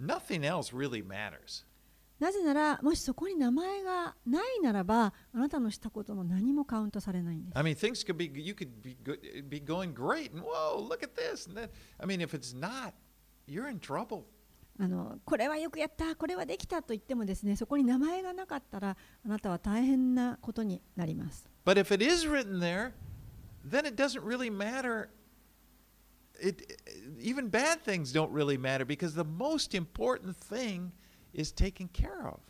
[0.00, 1.64] Nothing else really matters.
[2.18, 7.58] なぜなら、もしそこに名前がないならば、あなたのしたことも何もカウントされないんです。
[14.78, 21.48] あの、これはよくやった、これはできたと言ってもですね、そこに名前がなかったら、あなたは大変なことになります。
[21.66, 22.92] But if it is written there,
[23.68, 25.08] then it doesn't really matter
[26.40, 26.80] It,
[27.18, 30.92] even bad things don't really matter because the most important thing
[31.32, 32.40] is taken care of.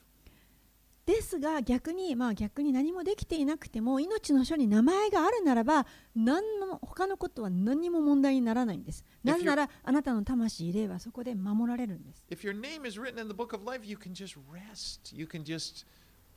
[1.06, 9.04] ですが逆に、まあ、逆に何もできていなくても命の書に名前があるならば何の他のことは何も問題にならないんです。
[9.22, 12.24] なぜならあなたの魂霊はそこで守られるんです。
[12.28, 15.16] If your name is written in the book of life, you can just rest.
[15.16, 15.86] You can just,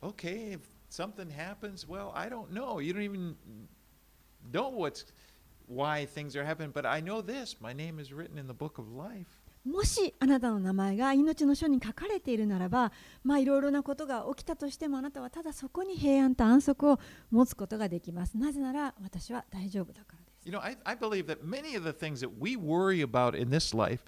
[0.04, 2.80] okay, if something happens, well, I don't know.
[2.80, 3.34] You don't even
[4.52, 5.04] know what's
[5.69, 7.55] why things are happening, but I know this.
[7.59, 9.27] My name is written in the book of life.
[9.65, 12.91] もしあなたの名前が命の書に書かれているならば、
[13.23, 16.99] まあいろいろなことが起きたとしてもあなたはただそこに平安と安息を
[17.31, 18.37] 持つことができます。
[18.37, 20.47] なぜなら私は大丈夫だからです。
[20.47, 23.49] You know, I, I believe that many of the things that we worry about in
[23.49, 24.03] this life,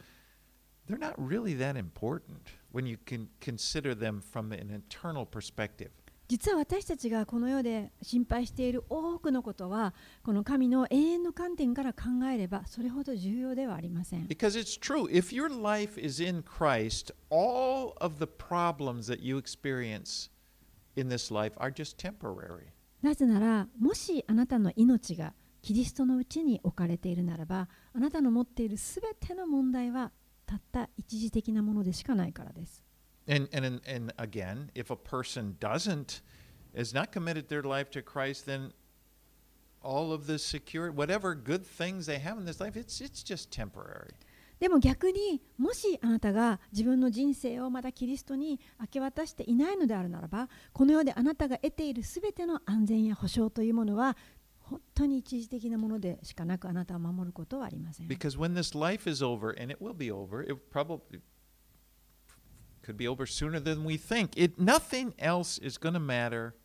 [0.87, 2.37] they're not really that important
[2.71, 5.89] when you can consider them from an eternal perspective.
[6.32, 14.26] 実は私たちがこの世で心配している多くのことはこの神の永遠の観点から考えればそれほど重要ではありません。
[14.28, 20.30] Because it's true, if your life is in Christ, all of the problems that you experience
[20.96, 22.68] in this life are just temporary.
[23.02, 30.12] なぜならもしあなたの命がキリストのうちに置かれているならばあなたの持っているすべての問題は
[30.46, 32.82] たった一時的なものでしかないからです。
[33.28, 36.22] And, and, and, again, if a person doesn't,
[36.74, 38.72] is not committed their life to Christ, then
[39.82, 43.50] all of the secure, whatever good things they have in this life, it's, it's just
[43.50, 44.14] temporary.
[44.60, 54.16] でも逆にもしあなたが自分の人生をまだキリストに明け渡していないのであるならばこの世であなたが得ているすべての安全や保障というものは
[54.60, 58.06] 本当に一時的なものでしかなくあなたを守ることはありません。
[58.06, 61.20] Because when this life is over, and it will be over, it probably
[62.83, 64.31] could be over sooner than we think.
[64.35, 66.55] It nothing else is going to matter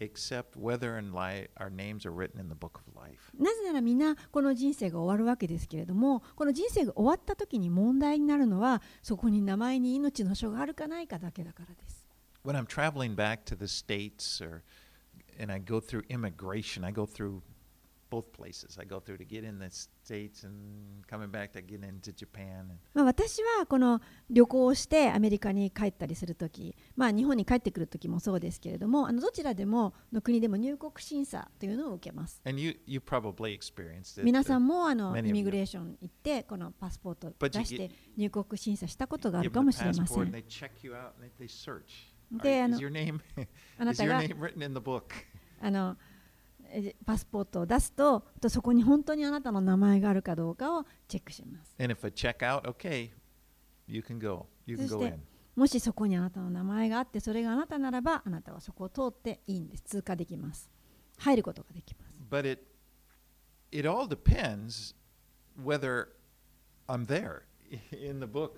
[0.00, 3.30] except whether and li- our names are written in the book of life.
[3.38, 12.06] なぜならみんなこの人生が終わるわけですけれどもこの人生が終わった時に問題になるのはそこに名前に命の書があるかないかだけだからです。
[12.44, 14.62] When I'm traveling back to the states, or
[15.40, 17.40] and I go through immigration, I go through
[18.13, 18.77] both places.
[18.79, 22.59] I go through to get in the states and coming back to get into Japan.
[22.59, 32.39] And まあ、私はこの旅行をしてアメリカに帰ったりするとき、まあ、日本に帰ってくるときもそうですけれどもあのどちらでもの国でも入国審査というのを受けます。
[32.45, 34.23] and you you probably experienced it.
[34.23, 40.31] 皆さんもあのイミグレーション行ってこのパスポート出して入国審査したことがあるかもしれません.
[42.31, 42.77] で、あの
[43.79, 44.19] あなたが?
[45.61, 46.12] あのえ
[47.05, 51.75] パスポートを出すととそこに本当にあなたの名前があるかどうかをチェックします。
[51.79, 53.11] And if a check out, okay,
[53.87, 54.47] you can go.
[54.65, 55.19] You can そ go in.
[55.55, 60.69] もしそこにあなたの名前があってそれがあなたならばあなたはそこを通っていいんです通過できます
[61.19, 62.63] 入ることができます But it
[63.71, 64.95] it all depends
[65.63, 66.07] whether
[66.87, 67.43] I'm there
[67.91, 68.51] in the book.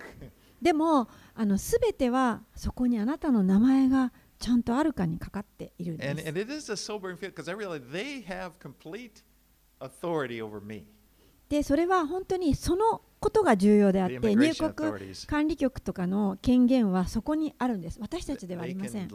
[0.61, 4.11] でもあの全てはそこにあなたの名前が
[4.45, 5.97] ちゃんとあるかにかかっている
[11.49, 11.63] で。
[11.63, 17.97] それは本当にそのことが重要であって、入国管理局とかの権限はそこにあるんです。
[17.99, 19.09] 私たちではありません。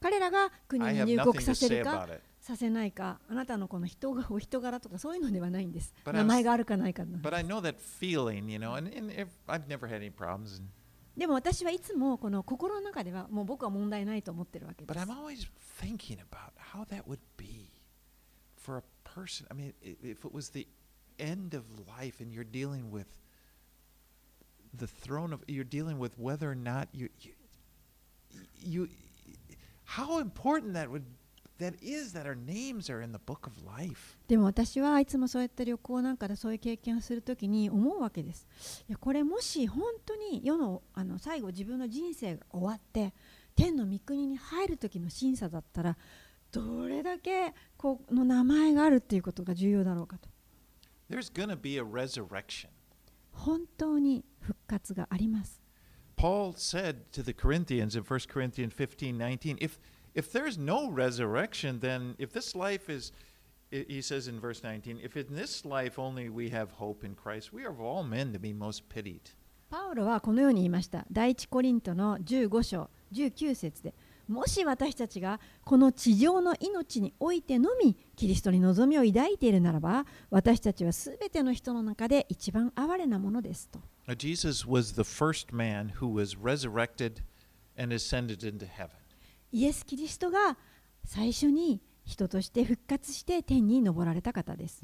[0.00, 2.08] 彼らが国に入国させるか、
[2.38, 5.92] させないか、あなたのこの人がお人柄とかそういうのではないんです。
[6.06, 7.02] 名前があるかないか。
[11.16, 15.12] でも私はいつもこの心の中ではもう僕は問題ないと思ってるわけで but す I'm。
[15.14, 15.46] always
[15.80, 17.68] thinking about how that would be
[18.56, 19.46] for a person.
[19.50, 20.66] I mean, i- if it was the
[21.18, 23.06] end of life and you're dealing with
[24.74, 27.32] the throne of, you're dealing with whether or not you, you,
[28.58, 28.88] you
[29.84, 31.04] how important that would,
[31.58, 34.16] that is that our names are in the book of life.
[34.28, 38.46] でも私はいつもそういった旅行なんかでそういう経験をするときに思うわけです。
[38.88, 43.14] いやこれもし本当に世のあの最後自分の人生が終わって
[43.54, 45.96] 天の御国に入る時の審査だったら
[46.50, 50.28] どれだけこの名前があるっていうことが重要だろうかと。
[51.10, 52.68] There's to be a resurrection.
[53.32, 55.62] 本当に復活があります。
[56.16, 59.80] Paul said to the Corinthians in 1 Corinthians 15 19, if,
[60.14, 63.12] if there's no resurrection, then if this life is,
[63.70, 67.52] he says in verse 19, if in this life only we have hope in Christ,
[67.52, 69.34] we are of all men to be most pitied.
[69.70, 71.06] パウロはこのように言いました。
[71.10, 73.94] 第一コリントの15章19節で
[74.28, 83.80] もし私たちがこの地上の命においてのみキリストに望みを抱いているならば私たちはすべての人の中で一番哀れなものですと。
[84.16, 87.22] Jesus was the first man who was resurrected
[87.78, 89.01] and ascended into heaven.
[89.52, 90.56] イエス・キリストが
[91.04, 94.80] 最初に人として復活して天に登られた方です。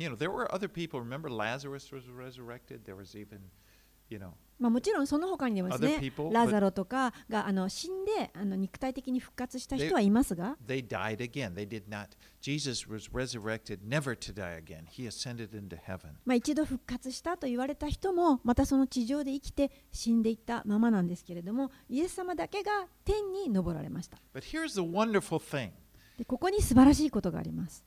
[4.08, 11.54] You know, まあ、もちろんその他にでもです Other ね people, ラザロとかがあの死んであの肉体的に復活した人はいますが they died again.
[11.54, 12.08] They did not.
[12.40, 14.86] Jesus was resurrected never to die again.
[14.90, 16.10] He ascended into heaven.
[16.24, 25.70] まあ、一度復活したと言われた人もまたその地上で生きて死んでいったままなんですけれどもイエス様だけが天に昇られました But here's the wonderful thing
[26.18, 27.84] でここに素晴らしいことがあります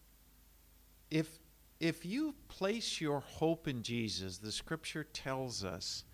[1.09, 1.25] if,
[1.81, 6.05] if you place your hope in Jesus, the scripture tells us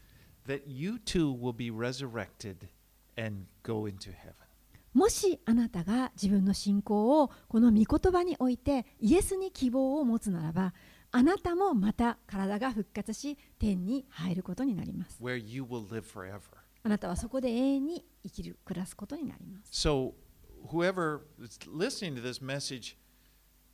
[0.48, 2.68] that you too will be resurrected
[3.18, 4.48] and go into heaven.
[4.94, 10.74] もしあなたが自分の信仰をこの御言葉においてイエスに希望を持つならば
[11.12, 16.40] あなたもまた体が復活し天に入ることになります where you will live forever.
[16.84, 20.14] あなたはそこで永遠に生きる暮らすことになります So,
[20.72, 22.98] whoever is listening to this message,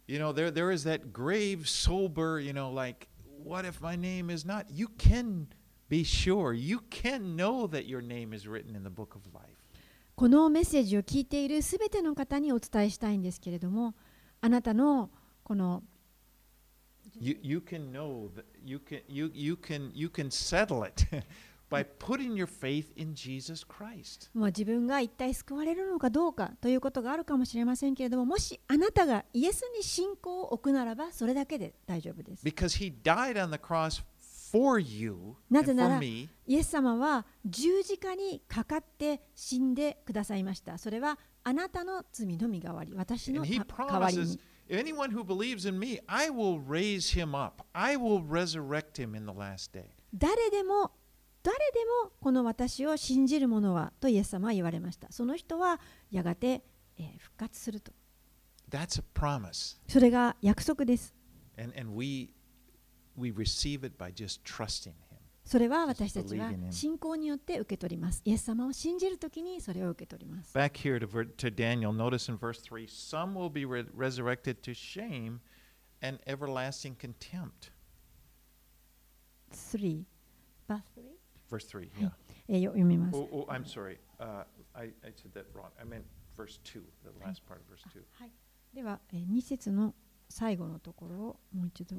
[0.08, 3.08] you know, there, there is that grave, sober, you know, like,
[3.44, 4.66] what if my name is not?
[4.70, 5.48] You can
[5.94, 9.54] Be sure you can know that your name is written in the book of life.
[10.16, 13.94] このメッセージを聞いているすべての方にお伝えしたいんですけれども
[14.42, 15.12] あなたの
[15.44, 15.84] この
[24.48, 32.44] 自分が一体救われるのかどうかということがあるかもしれませんけれどももしあなたがイエスに信仰を置くならばそれだけで大丈夫です。
[36.46, 40.78] イエス様は十字架にかかって死んでくださいました。
[40.78, 43.44] それはあなたの罪の身代わり、私の
[44.00, 44.40] 代に。
[44.70, 45.12] Anyone
[50.14, 50.92] 誰でも
[51.44, 55.12] 誰でもこの私を信じる者はとイエス様は言われました。
[55.12, 56.64] その人はやがて、
[56.98, 57.92] え、復活すると。
[59.90, 61.14] それが約束です。
[63.16, 65.20] we receive it by just trusting Him.
[65.46, 68.22] それは私たちは信仰によって受け取ります。
[68.24, 70.58] イエス様を信じるときにそれを受け取ります。
[70.58, 75.40] Back here to, to Daniel, notice in verse 3 some will be re resurrected to shame
[76.02, 77.72] and everlasting contempt.
[79.52, 80.06] 3.
[81.50, 82.08] Verse 3, yeah.
[82.08, 82.10] Eh,
[82.48, 83.18] えー、読みます。
[83.18, 84.44] Oh, oh, I'm sorry.、Uh,
[84.74, 85.70] I, I said that wrong.
[85.80, 86.04] I meant
[86.36, 88.02] verse 2, the last part of verse 2.
[88.20, 88.28] Ah,
[88.74, 89.94] では、えー、2節の
[90.34, 91.96] 最後のところをもう一度。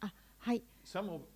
[0.00, 0.62] あ、はい。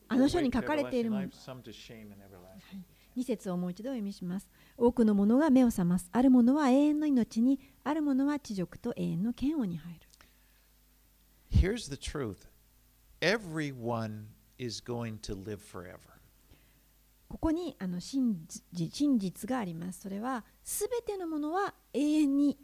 [0.06, 1.22] あの書に書かれているもの。
[1.22, 2.80] 2、は
[3.16, 4.48] い、節をもう一度読みします。
[4.76, 6.08] 多くのものが目を覚ます。
[6.12, 10.00] ある者は永遠の命に、あるも者は地獄と永遠の嫌悪に入る。
[11.50, 12.48] Here's the truth:
[13.20, 14.26] everyone
[14.58, 15.98] is going to live forever.
[17.28, 20.02] ここにあの真,実真実があります。
[20.02, 22.56] それは、すべてのものは永遠に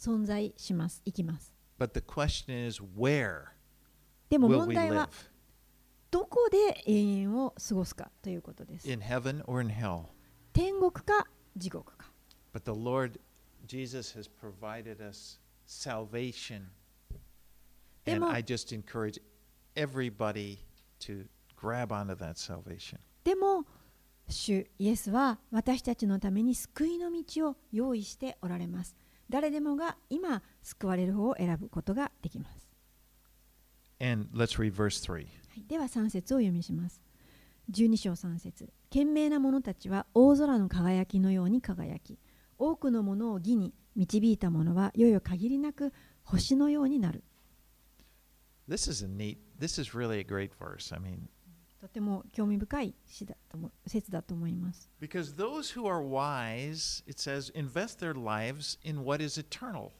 [0.00, 1.02] 存在します。
[1.04, 1.52] 生きます。
[1.78, 3.44] But the question is where
[4.30, 4.90] でも問題?
[4.90, 5.10] は
[6.10, 8.90] どこで永遠を過ごすかということです。
[8.90, 10.06] In heaven or in hell?
[10.52, 11.26] 天国か
[11.56, 12.06] 地獄か。
[12.52, 13.20] But the Lord
[13.66, 16.68] Jesus has provided us salvation.
[18.06, 19.20] And I just encourage
[19.76, 20.60] everybody
[21.00, 22.98] to grab onto that salvation.
[23.22, 23.66] でも
[24.28, 28.96] 主イエスは私たちのために救いの道を用意しておられます。
[29.30, 32.68] 誰でもが今救われる方を選ぶことができます。
[34.02, 35.12] And let's read verse 3.
[35.12, 35.20] は
[35.56, 37.00] い、では3節を読みします。
[37.70, 42.18] 12章3節賢明な者たちは大空の輝きのように輝き、
[42.58, 45.92] 多くのものを義に導いた者はいよいよ限りなく
[46.24, 47.22] 星のようになる。
[48.68, 50.94] This is a neat, this is really a great verse.
[50.94, 51.28] I mean,
[51.80, 54.90] とても興味深い詩だと思説だと思います。
[55.00, 59.90] because those who are wise, it says, invest their lives in what is eternal.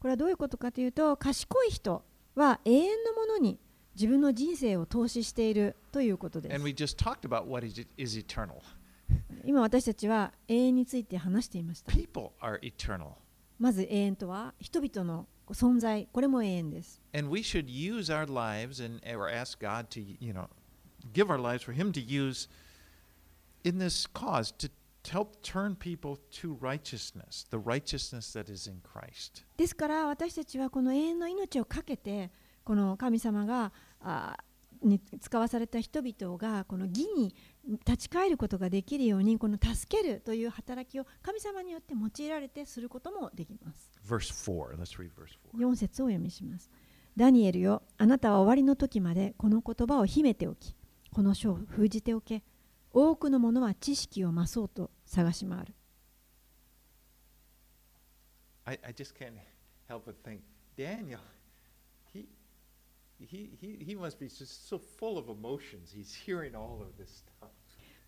[0.00, 2.04] これはどういうことかというと賢い人
[2.34, 3.58] は永遠のものに
[3.94, 8.56] 自分の人生を投資しているということです And we just talked about what is, is eternal.
[9.44, 13.12] 今私たちは永遠について話していました People are eternal.
[13.58, 20.48] まず永遠とは人々の存在これも永遠です And we should use our lives and or ask God to, you know,
[21.12, 22.48] give our lives for Him to use
[23.64, 24.68] in this cause to
[25.10, 29.44] help turn people to righteousness, the righteousness that is in Christ.
[29.56, 32.30] ですから私たちはこの永遠の命を懸けて
[32.64, 34.36] この神様があ
[34.82, 37.34] に使わされた人々がこの義に
[37.86, 44.76] 立ち返ることができるようにこの助けるという働きを神様によって用いられてすることもできます Verse 4.
[44.76, 45.66] Let's read verse 4.
[45.66, 46.70] 4節をお読みします。
[47.16, 50.74] ダニエルよ、あなたは終わりの時までこの言葉を秘めておき、
[51.14, 52.42] この書を封じておけ、
[52.92, 55.74] 多くの者は知識を増そうと探し回る。
[58.64, 59.34] I, I just can't
[59.88, 60.40] help but think,
[60.76, 61.20] Daniel,
[62.12, 62.26] he,
[63.20, 65.92] he, he, he must be just so full of emotions.
[65.94, 67.48] He's hearing all of this stuff.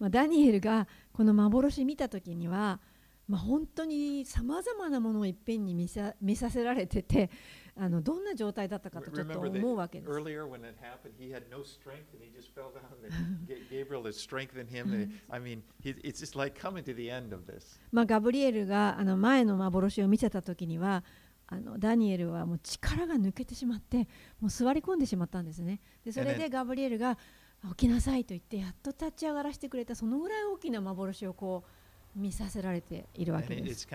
[0.00, 2.80] まあ、ダニエルがこの幻見た時には、
[3.28, 7.30] まあ、本当にさまざまなものをいっぺんに見さ見させられてて
[7.78, 10.00] あのどんな状態だったかとちょっと思うわけ。
[17.92, 21.04] まあガブリエルがあの前の幻を見せた時には、
[21.48, 24.08] あのダニエルはもう力が抜けてしまって、
[24.40, 25.80] もう座り込んでしまったんですね。
[26.02, 27.18] でそれでガブリエルが
[27.76, 31.64] 起きなさいと言ってやっと立ち上がらせてくれたそのぐらい大きな幻をこ
[32.16, 33.86] う見させられているわけです。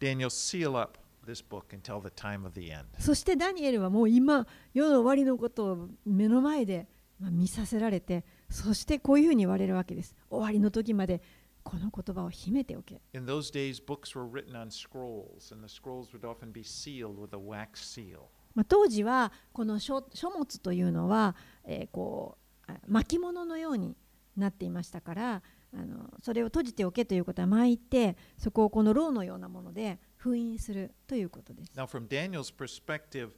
[0.00, 2.84] Uh, Daniel, seal up this book until the time of the end.
[2.98, 6.86] そしてダニエルはもう今世の終わりのことを目の前で
[7.20, 11.20] まあ見させられてそしてこういうふうに言われるわけです終わりの時まで
[11.62, 17.16] この言葉を秘めておけ In those days, books were written on scrolls, and the scrolls would often be sealed
[17.18, 18.20] with a wax seal.
[18.54, 23.96] まあ、当時はこの書書物というのは、えーこうあ巻物のように
[24.36, 25.42] なっていましたから
[25.74, 31.72] あのそれを閉じておけということは巻いてそこをこの牢のようなもので封印するということです。
[31.76, 33.30] Now from Daniel's perspective,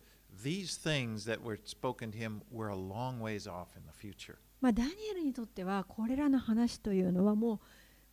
[0.42, 1.26] these things
[4.60, 7.58] まあ、ダニエルにとってはこれらの話というのはもう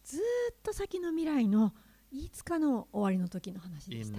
[0.03, 0.21] ずっ
[0.63, 1.73] と先の未来の
[2.11, 4.11] いつかの終わりの時の話です。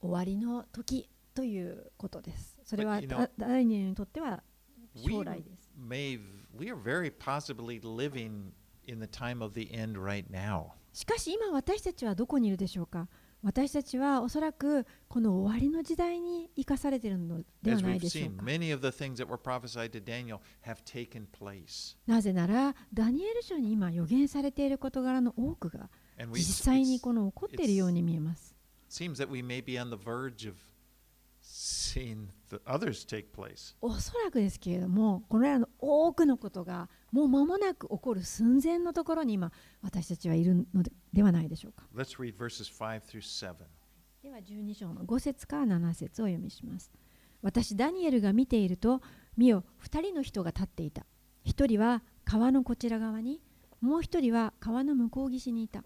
[0.00, 2.56] 終わりの時ということです。
[2.64, 3.00] それは
[3.36, 4.42] ダニエルにとっては
[4.94, 5.70] 将来です。
[10.92, 13.08] しかし今私たちはどこにいるでしょうか？
[13.42, 18.42] 私たちはおそらくこの終わりの時代に生かされているのではないでしょうか？
[22.06, 25.90] なぜなら、ダニエル書に今予言されている事柄の多くが
[26.32, 28.56] 実際にこの起こっているように見えます。
[31.66, 33.74] Seeing the others take place.
[33.80, 39.50] おそらくですけれどもこれらの多くのことがもう間もなく起こる寸前のところに今
[39.82, 43.54] 私たちはいるのでではないでしょうか Let's read verses 5 through 7.
[44.22, 46.90] では12章の5節から7節をお読みします。
[47.42, 49.00] 私、ダニエルが見ていると、
[49.36, 51.06] 見よ、2人の人が立っていた。
[51.44, 53.40] 1人は川のこちら側に、
[53.80, 55.84] もう1人は川の向こう岸にいた。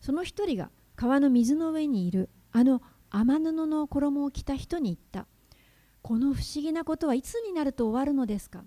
[0.00, 5.26] その1人が川の水の上にいる、あの雨布の衣を着た人に言った。
[6.02, 8.64] この不思議なことはいつになると終わるのですか？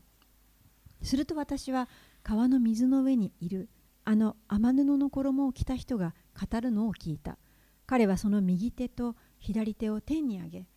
[1.02, 1.90] すると私は
[2.22, 3.70] 川の水の上にいる
[4.06, 7.38] あの雨布の衣を着た人が語るのを聞いた。
[7.86, 10.68] 彼はその右手と左手を天に上げ、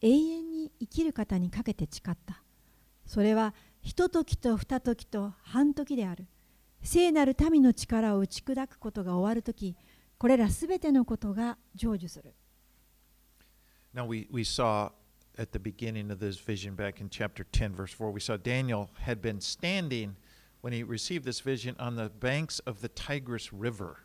[0.00, 2.42] 永遠に生きる方にかけて誓った。
[3.06, 6.26] それはひと時と二時と半時である。
[6.82, 9.76] 聖なる民の力を打ち砕くことが終わるとき、
[10.18, 12.34] これらすべてのことが成就する。
[13.96, 14.90] Now, we, we saw
[15.38, 18.90] at the beginning of this vision back in chapter 10, verse 4, we saw Daniel
[19.00, 20.16] had been standing
[20.60, 24.02] when he received this vision on the banks of the Tigris River.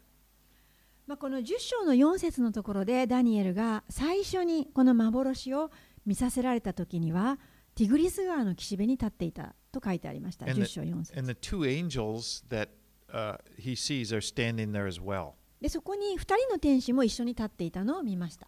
[1.08, 5.72] まあこの10章の4節のところでダニエルが最初にこの幻を
[6.06, 7.38] 見させられた時には
[7.76, 10.46] ティグリス川の岸辺に立っていたと書いてありました。
[10.46, 12.70] 10章4節 And the two angels that
[13.12, 15.32] uh, he sees are standing there as well.
[15.60, 18.48] でそこに2人の天使も一緒に立っていたのを見ました。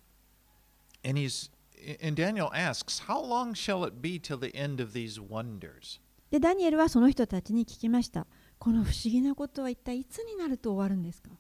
[1.05, 1.51] And he's
[2.03, 6.01] and Daniel asks, How long shall it be till the end of these wonders?
[6.31, 8.27] でダニエルはその人たちに聞きました。
[8.59, 11.31] この不思議なことは一体いつになると終わるんですか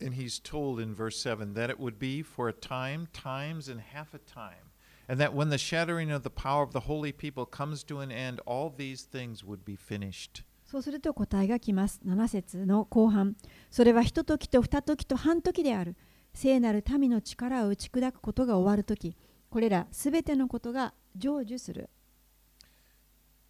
[0.00, 3.80] And he's told in verse 7 that it would be for a time, times, and
[3.94, 4.72] half a time.
[5.08, 8.10] And that when the shattering of the power of the holy people comes to an
[8.10, 10.44] end, all these things would be finished.
[10.64, 12.00] そうすると答えが来ます。
[12.06, 13.36] 7節の後半。
[13.70, 15.96] それは一時と二時と半時である。
[16.37, 19.17] 聖なる民の力を打ち砕くことが終わるとき、
[19.49, 21.89] これらすべてのことが成就する。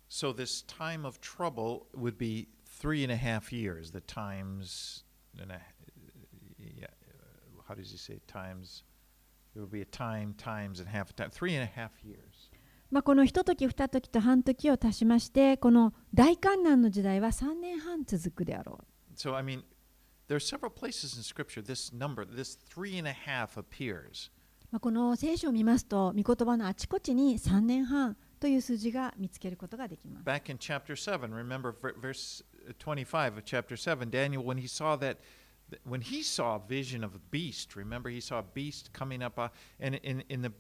[0.10, 3.92] So this time of trouble would be three and a half years.
[3.92, 5.04] The times,
[5.38, 5.60] and a,
[6.58, 8.86] yeah, uh, how does he say times?
[9.54, 11.30] It would be a time, times, and half a time.
[11.30, 12.50] Three and a half years.
[12.90, 19.14] まあ、この一時二時と半時を足しまして、この大観難の時代は3年半続くであろう。
[19.14, 19.64] So I mean,
[20.29, 24.31] there are several places in Scripture this number, this three and a half appears.
[24.71, 30.25] まあ、この聖書を見ますと、御言葉のあちこちに3年半という数字が見つけることができます。
[30.25, 32.43] Back in chapter seven, remember ver- verse
[32.79, 35.19] twenty-five of chapter seven, Daniel, when he saw that.
[35.89, 39.39] When he saw a vision of a beast, remember he saw a beast coming up,
[39.39, 39.49] uh,
[39.81, 40.53] and in, in the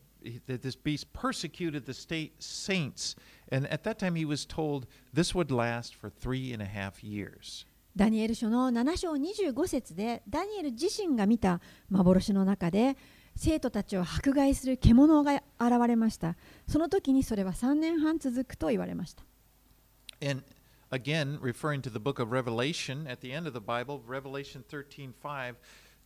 [0.46, 3.14] that this beast persecuted the state saints,
[3.50, 7.04] and at that time he was told this would last for three and a half
[7.04, 7.66] years.
[7.97, 12.95] ダニエル書の7章25節でダニエル自身が見た幻の中で
[13.35, 16.35] 生徒たちを迫害する獣が現れました
[16.67, 19.23] その時にそれは3年半続くと言われました
[20.21, 20.43] And
[20.91, 25.55] again, referring to the book of Revelation, at the end of the Bible, Revelation 13:5,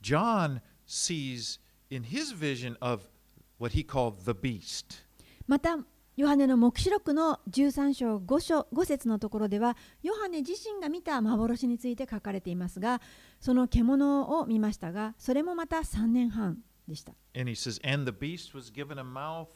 [0.01, 3.09] John sees in his vision of
[3.57, 5.05] what he called the beast.
[5.45, 5.77] また
[6.17, 13.01] ヨハネの黙示録の13章 5, 章5節のところではヨハネ自身が見た幻について書かれていますが
[13.39, 16.57] その獣を見ましたがそれもまた3年半
[16.87, 19.47] でした And he says, And the beast was given a mouth.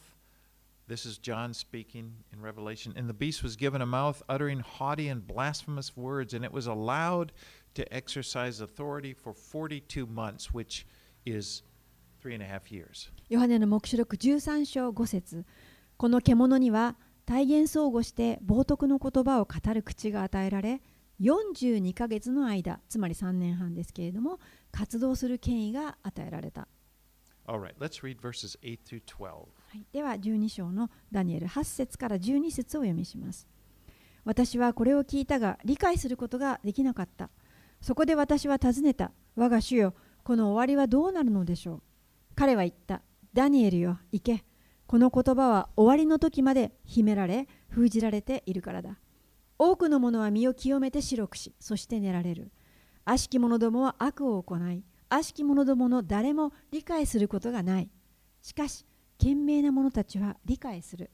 [0.88, 2.94] This is John speaking in Revelation.
[2.96, 6.66] And the beast was given a mouth uttering haughty and blasphemous words, and it was
[6.66, 7.32] allowed
[7.74, 10.86] to exercise authority for 42 months, which
[11.26, 11.62] is
[12.18, 13.10] three and a half years.
[13.28, 15.44] ヨハネの黙示録13章5節
[15.96, 20.82] この獣には体現相互して冒涜の言葉を語る口が与えられ
[21.20, 24.38] 42ヶ月の間つまり3年半ですけれども
[24.70, 26.68] 活動する権威が与えられた、
[27.46, 29.24] right, let's read verses 8 through 12.
[29.24, 29.44] は
[29.74, 33.48] い、では12章のダニエル8節から12節をお読みします。
[34.24, 37.30] 私はこれを聞いたが理解することができなかった。
[37.80, 39.12] そこで私は尋ねた。
[39.36, 39.94] 我が主よ
[40.24, 41.82] この終わりはどうなるのでしょう？
[42.34, 43.02] 彼は言った。
[43.32, 44.44] ダニエルよ行け
[44.86, 48.98] この言葉は終わりの時まで秘められ封じられているからだ。
[49.58, 52.52] 多くの者は身を清めて白くしそして寝られる。
[53.04, 57.90] 悪しき者どもは悪を行い悪しき者どもの誰も理解することがない。
[58.42, 58.84] しかし
[59.18, 61.10] 賢明な者たちは理解する。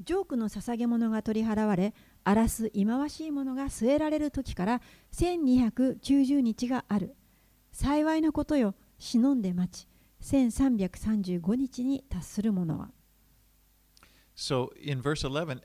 [0.00, 4.82] ジョークの捧げ物が取り払われ荒らす忌まわしいものが据えられる時から
[5.12, 7.16] 1290日がある。
[7.72, 9.88] 幸いなことよ忍んで待ち。
[10.24, 12.90] 1335日に達する者は
[14.34, 15.60] So in verse 11,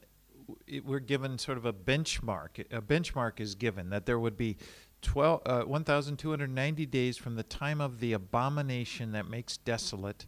[0.68, 2.60] it, we're given sort of a benchmark.
[2.72, 4.58] A benchmark is given that there would be
[5.02, 10.28] 12, uh, 1,290 days from the time of the abomination that makes desolate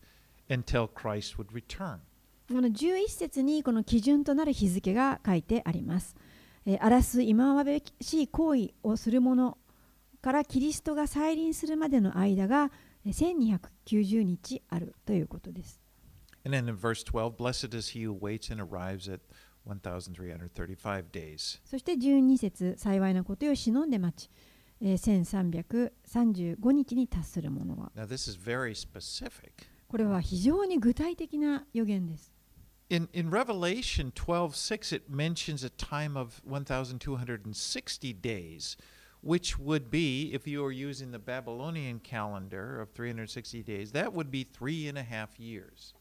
[0.50, 2.00] until Christ would return.
[2.48, 6.16] この11節にこの基準となる日付が書いてあります。
[6.66, 7.64] えー荒らす忌まわ
[8.02, 9.58] しい行為をする者
[10.22, 15.80] からキリストが再臨するまでの間がえー1290日あるということです。
[16.44, 19.22] And then in verse 12, blessed is he who waits and arrives at
[19.66, 21.60] 1,335 days.
[21.66, 24.30] そして12節幸いなことよ忍んで待ち、
[24.82, 29.52] えー1335日に達する者は Now, this is very specific.
[29.88, 32.32] これは非常に具体的な予言です。
[32.90, 38.78] In, in Revelation 12:6, it mentions a time of 1,260 days,
[39.24, 44.32] which would be, if you were using the Babylonian calendar of 360 days, that would
[44.32, 45.94] be three and a half years.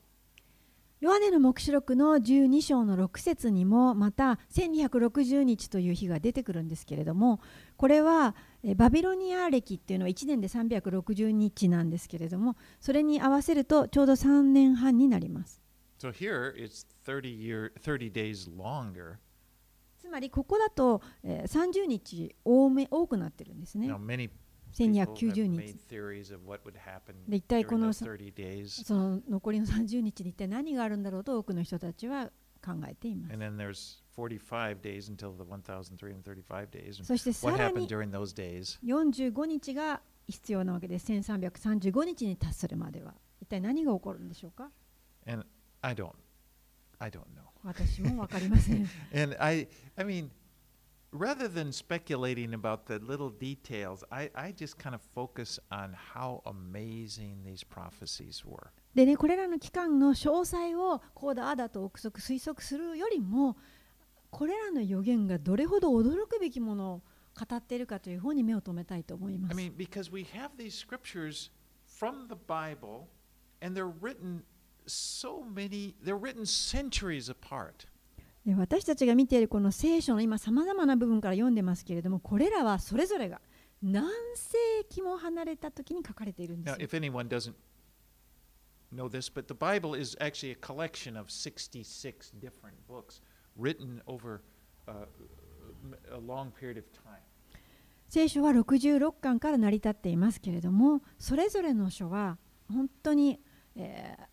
[1.00, 7.40] ヨハネの黙示録の12章の6節にもまた1260日という日が出てくるんですけれども
[7.78, 15.62] これはえバビロニア歴っていうのは1年で360日なんですけれどもそれに合わせるとちょうど3年半になります
[15.98, 19.18] So here it's 30 year 30 days longer.
[20.11, 23.88] まりここだと、えー、30日多,め多くなってるんですね。
[24.72, 25.58] 1290日。
[27.28, 27.92] で、一体この,
[28.84, 32.30] その残りの30日に一体何があるんだろうと多くの人たちは
[32.64, 33.34] 考えています。
[37.04, 37.88] そしてさらに
[38.84, 41.11] 45日が必要なわけです。
[41.11, 43.14] 1335日に達するまでは。
[43.40, 44.70] 一体何が起こるんでしょうか？
[47.64, 50.30] 私も分かりません And I, I mean,
[51.12, 56.42] rather than speculating about the little details, I, I just kind of focus on how
[56.46, 58.68] amazing these prophecies were.
[58.94, 63.56] でねこれらの期間の詳細をこうだああだと憶測推測するよりも
[64.30, 67.02] これらの予言がどれほど驚くべきものを
[67.48, 69.61] 語っているかという方に目を留めたいと思いま I す。
[69.61, 71.50] mean, because we have these scriptures
[71.86, 73.06] from the Bible,
[73.62, 74.42] and they're written
[74.91, 77.86] so many, they're written centuries apart.
[78.45, 83.38] で私たちが見ているこの聖書の今さまざまな部分から読んでますけれどもこれらはそれぞれが
[83.82, 84.57] 何世
[84.88, 86.86] 紀も離れた時に書かれているんで Now, すよ。
[86.86, 87.53] if anyone doesn't
[88.95, 93.20] know this, but the Bible is actually a collection of 66 different books
[93.59, 94.41] written over
[94.88, 95.07] uh,
[96.11, 97.20] a long period of time.
[98.09, 102.38] 聖書は66巻から成り立っていますけれどもそれぞれの書は
[102.68, 103.38] 本当に、
[103.76, 104.30] えー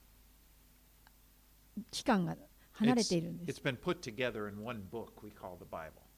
[1.92, 2.36] 期間が
[2.74, 3.62] 離れているんです.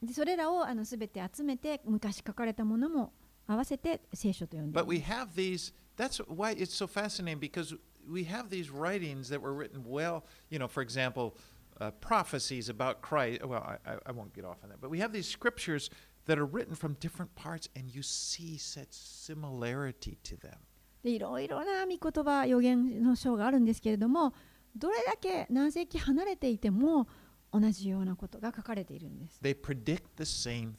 [0.02, 3.14] でそれらをあの全て集めて昔書かれたものも
[3.48, 7.76] 合わせて聖書と呼んでい But ま we す have these, that's why it's so fascinating because
[8.10, 11.34] we have these writings that were written well, you know, for example,
[11.82, 13.44] uh, prophecies about Christ.
[13.46, 15.90] Well, I, I- I won't get off on that, but we have these scriptures
[16.26, 20.56] that are written from different parts and you see such similarity to them.
[21.04, 24.34] でいろいろな御言葉予言の章があるんですけれども
[24.76, 27.08] どれだけ何世紀離れていても
[27.52, 29.40] 同じようなことが書かれているんです。
[29.42, 30.74] They predict the same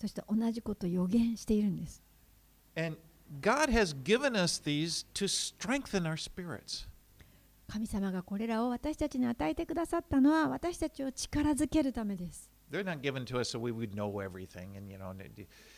[0.00, 2.02] そして同じことを予言しているんです。
[7.68, 12.50] 神様がこれらを私たちに与えてくださったのは私たちを力づけるためです。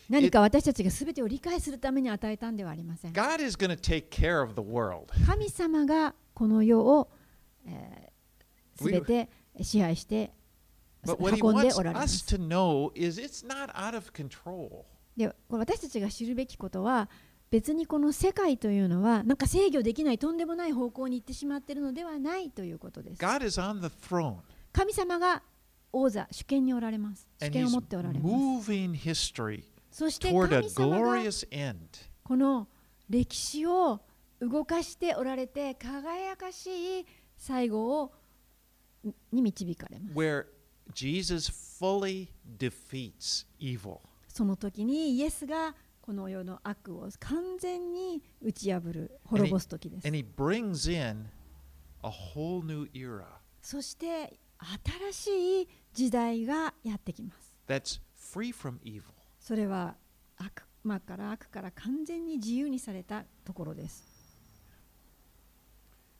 [0.09, 3.13] 何か私たちがすべてを理解するために与えたんではありません。
[3.13, 3.51] 神
[5.51, 7.11] 様がこの世を
[7.67, 9.29] えー、全て
[9.63, 10.33] 支配して
[11.07, 12.27] 運んでおられます.
[15.17, 17.09] で私たちが知るべきことは
[17.51, 23.23] 別にこの世界というのはなんか制御できないとんでもない方向に行ってしまっているのではないということです。
[23.23, 24.37] God is on the throne.
[24.73, 25.43] 神様が
[25.93, 27.29] 王座主権におられます。
[27.43, 28.35] 主権を持っておられます。
[29.91, 31.33] そして神様が.
[32.25, 32.69] この
[33.11, 34.01] 歴史を
[34.41, 37.07] 動かしておられて輝かしい
[37.43, 38.13] 最後を
[39.33, 40.15] に導かれます。
[40.17, 40.47] Where
[40.95, 43.99] Jesus fully defeats evil.
[44.29, 50.07] その時にイエスがこの世の悪を完全に打ち破る滅ぼす時です。
[50.07, 51.27] And he brings in
[52.05, 53.25] a whole new era.
[53.61, 54.39] そして
[55.13, 57.57] 新しい時代がやってきます。
[57.67, 59.03] That's free from evil.
[59.41, 59.97] それは
[60.37, 64.12] 悪魔から悪から完全に自由にされたところです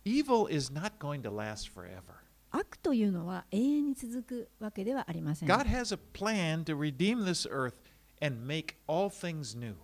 [0.05, 2.23] Evil is not going to last forever.
[2.51, 7.73] 悪というのは永遠に続くわけではありません God has a plan to redeem this earth
[8.21, 9.75] and make all things new.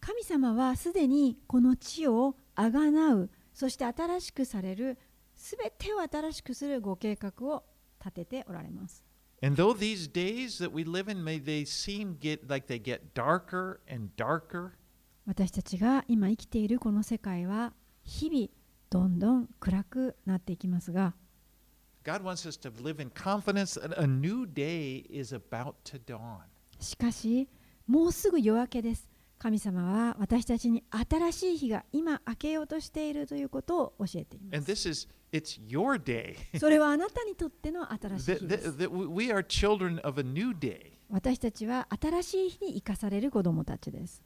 [0.00, 4.98] 神様はすでにこの地をあがなうそして新しくされる
[5.36, 7.62] すべてを新しくするご計画を
[8.00, 9.04] 立てておられます
[9.44, 13.12] And though these days that we live in may they seem get like they get
[13.14, 14.72] darker and darker,
[15.26, 17.72] 私たちが今生きているこの世界は
[18.02, 18.48] 日々
[18.92, 21.14] どんどん暗くなっていきますが
[22.04, 26.40] God wants us to live in confidence that a new day is about to dawn.
[26.78, 27.48] しかし
[27.86, 36.36] もうすぐ夜明けです神様は私たちに新しい日が今明けようとしているということを教えていま And す this is it's your day.
[36.58, 40.92] それはあなたにとっての新しい日です we are children of a new day.
[41.08, 44.22] 私たちは新しい日に生かされる子供たちです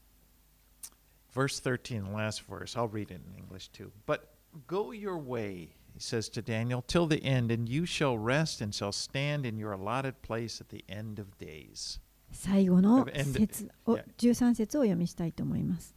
[1.32, 2.74] Verse 13, last verse.
[2.74, 3.90] I'll read it in English too.
[4.06, 4.35] But
[4.66, 8.74] go your way, he says to Daniel, till the end, and you shall rest and
[8.74, 12.00] shall stand in your allotted place at the end of days.
[12.32, 14.04] 最後の節を yeah.
[14.18, 15.94] 13節をお読みしたいと思います。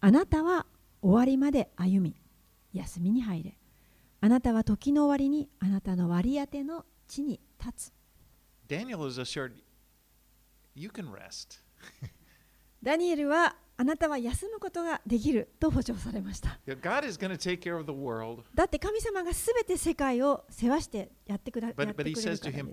[0.00, 0.66] あなたは
[1.00, 2.14] 終わりまで歩み、
[2.72, 3.56] 休みに入れ。
[4.20, 7.92] あなたは時の終わりにあなたの割り当ての地に立つ。
[8.68, 9.52] Daniel is assured,
[10.74, 11.62] you can rest.
[12.82, 16.56] ダニエルはあなたは休むことができると保証されました。
[18.54, 22.28] だって神様がすべて世界を世話してやってくださっているです。
[22.28, 22.70] Him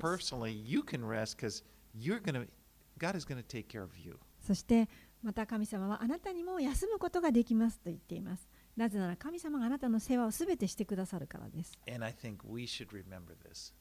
[4.39, 4.87] そして
[5.23, 8.47] また神様はあなたにも休むことができますと言っています。
[8.79, 11.77] なぜなら神様があなたの世話をすべてしてくださるからです。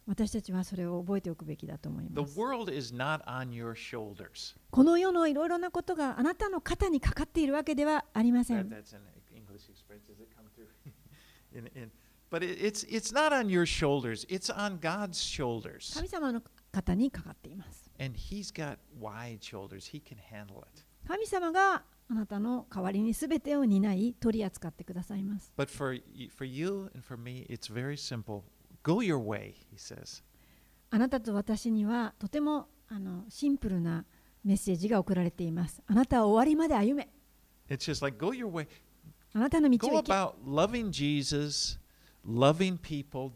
[0.08, 2.34] 私たちはそれを覚えておくべきだと思います。
[4.70, 8.68] この世のいろいろなことがあなたの肩にかかっているわけではありません。
[15.94, 16.42] 神様の
[16.72, 17.88] 肩にかかっています。
[21.06, 25.52] 神様があなたの代わりにすべてを担い、取り扱ってくださいます。
[30.90, 34.06] あなたと私にはとてもあのシンプルな
[34.42, 35.82] メッセージが送られています。
[35.86, 37.10] あなたは終わりまで歩め。
[39.34, 40.10] あなたの道を行け。
[42.26, 43.32] Loving people,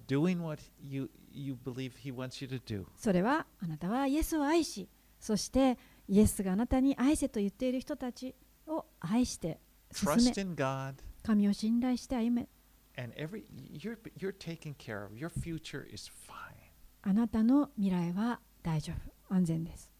[2.97, 4.89] それはあなたはイエスを愛し、
[5.21, 8.35] そしてイエスがあなたに愛せと言っている人たち、
[8.67, 9.61] を愛して
[9.93, 10.95] 進め Trust、in God.
[11.23, 12.49] 神を信頼して歩め。
[12.97, 15.15] And every you're you're taken care of.
[15.15, 16.55] Your future is fine.
[17.03, 18.93] あなたの未来は大丈
[19.29, 19.91] 夫、安全です。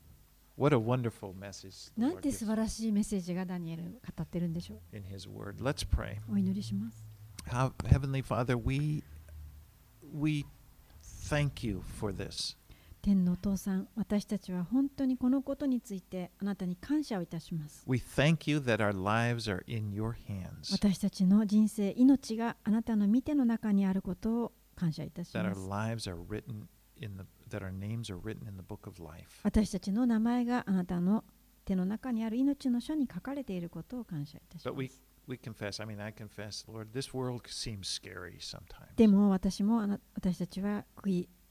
[0.57, 5.57] What a wonderful message なんて素晴らしいメッセージがダニエル語ってるんでしょ in His Word.
[5.57, 6.19] Let's pray.
[6.29, 6.35] う。
[6.35, 7.05] お祈りします。
[7.47, 9.03] How, Heavenly Father, we
[10.13, 10.45] we
[11.03, 12.57] thank you for this.
[13.03, 17.85] 天のお父さん、私たちは本当にこのことについてあなたに感謝をいたします。
[17.89, 20.73] We thank you that our lives are in your hands.
[20.73, 25.55] 私たちの人生、命があなたの見ての中にあることを感謝いたし That ま our
[25.97, 26.07] す。
[26.07, 26.67] lives are written
[27.01, 29.41] in the that our names are written in the book of life.
[29.43, 31.25] 私たちの名前があなたの
[31.65, 35.03] 手の中にある命の書に書かれていることを感謝いたし But ま we す。
[35.27, 35.83] we confess.
[35.83, 38.95] I mean, I confess, Lord, this world seems scary sometimes.
[38.95, 41.29] でも私も私たちは悔い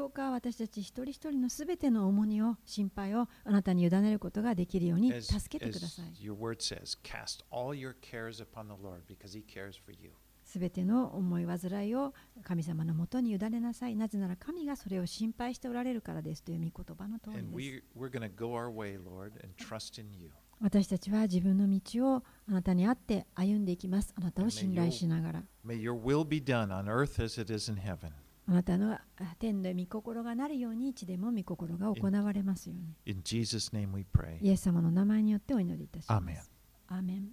[0.00, 6.06] どうか私たち一人一人のすべての重荷を心配をあなたに委ねることができるように助けてください。
[6.06, 6.96] As, as says,
[10.42, 13.94] すべての思い煩いを神様のもとに委ねなさい。
[13.94, 17.84] なぜなら神がそれを心配しておられるからですという御言葉の通りです。
[20.62, 24.14] 私たちは自分の道をあなたにあって歩んでいきます。
[24.16, 25.42] あなたを信頼しながら。
[25.66, 26.20] May your, may your
[28.50, 29.00] あなたのあ
[29.38, 32.96] 天で御心がなるように地でも御心が行われますように。
[33.06, 34.38] In Jesus' name we pray.
[34.42, 36.50] イエス様の名前によってお祈りいたしま.す。
[36.88, 37.28] アーメン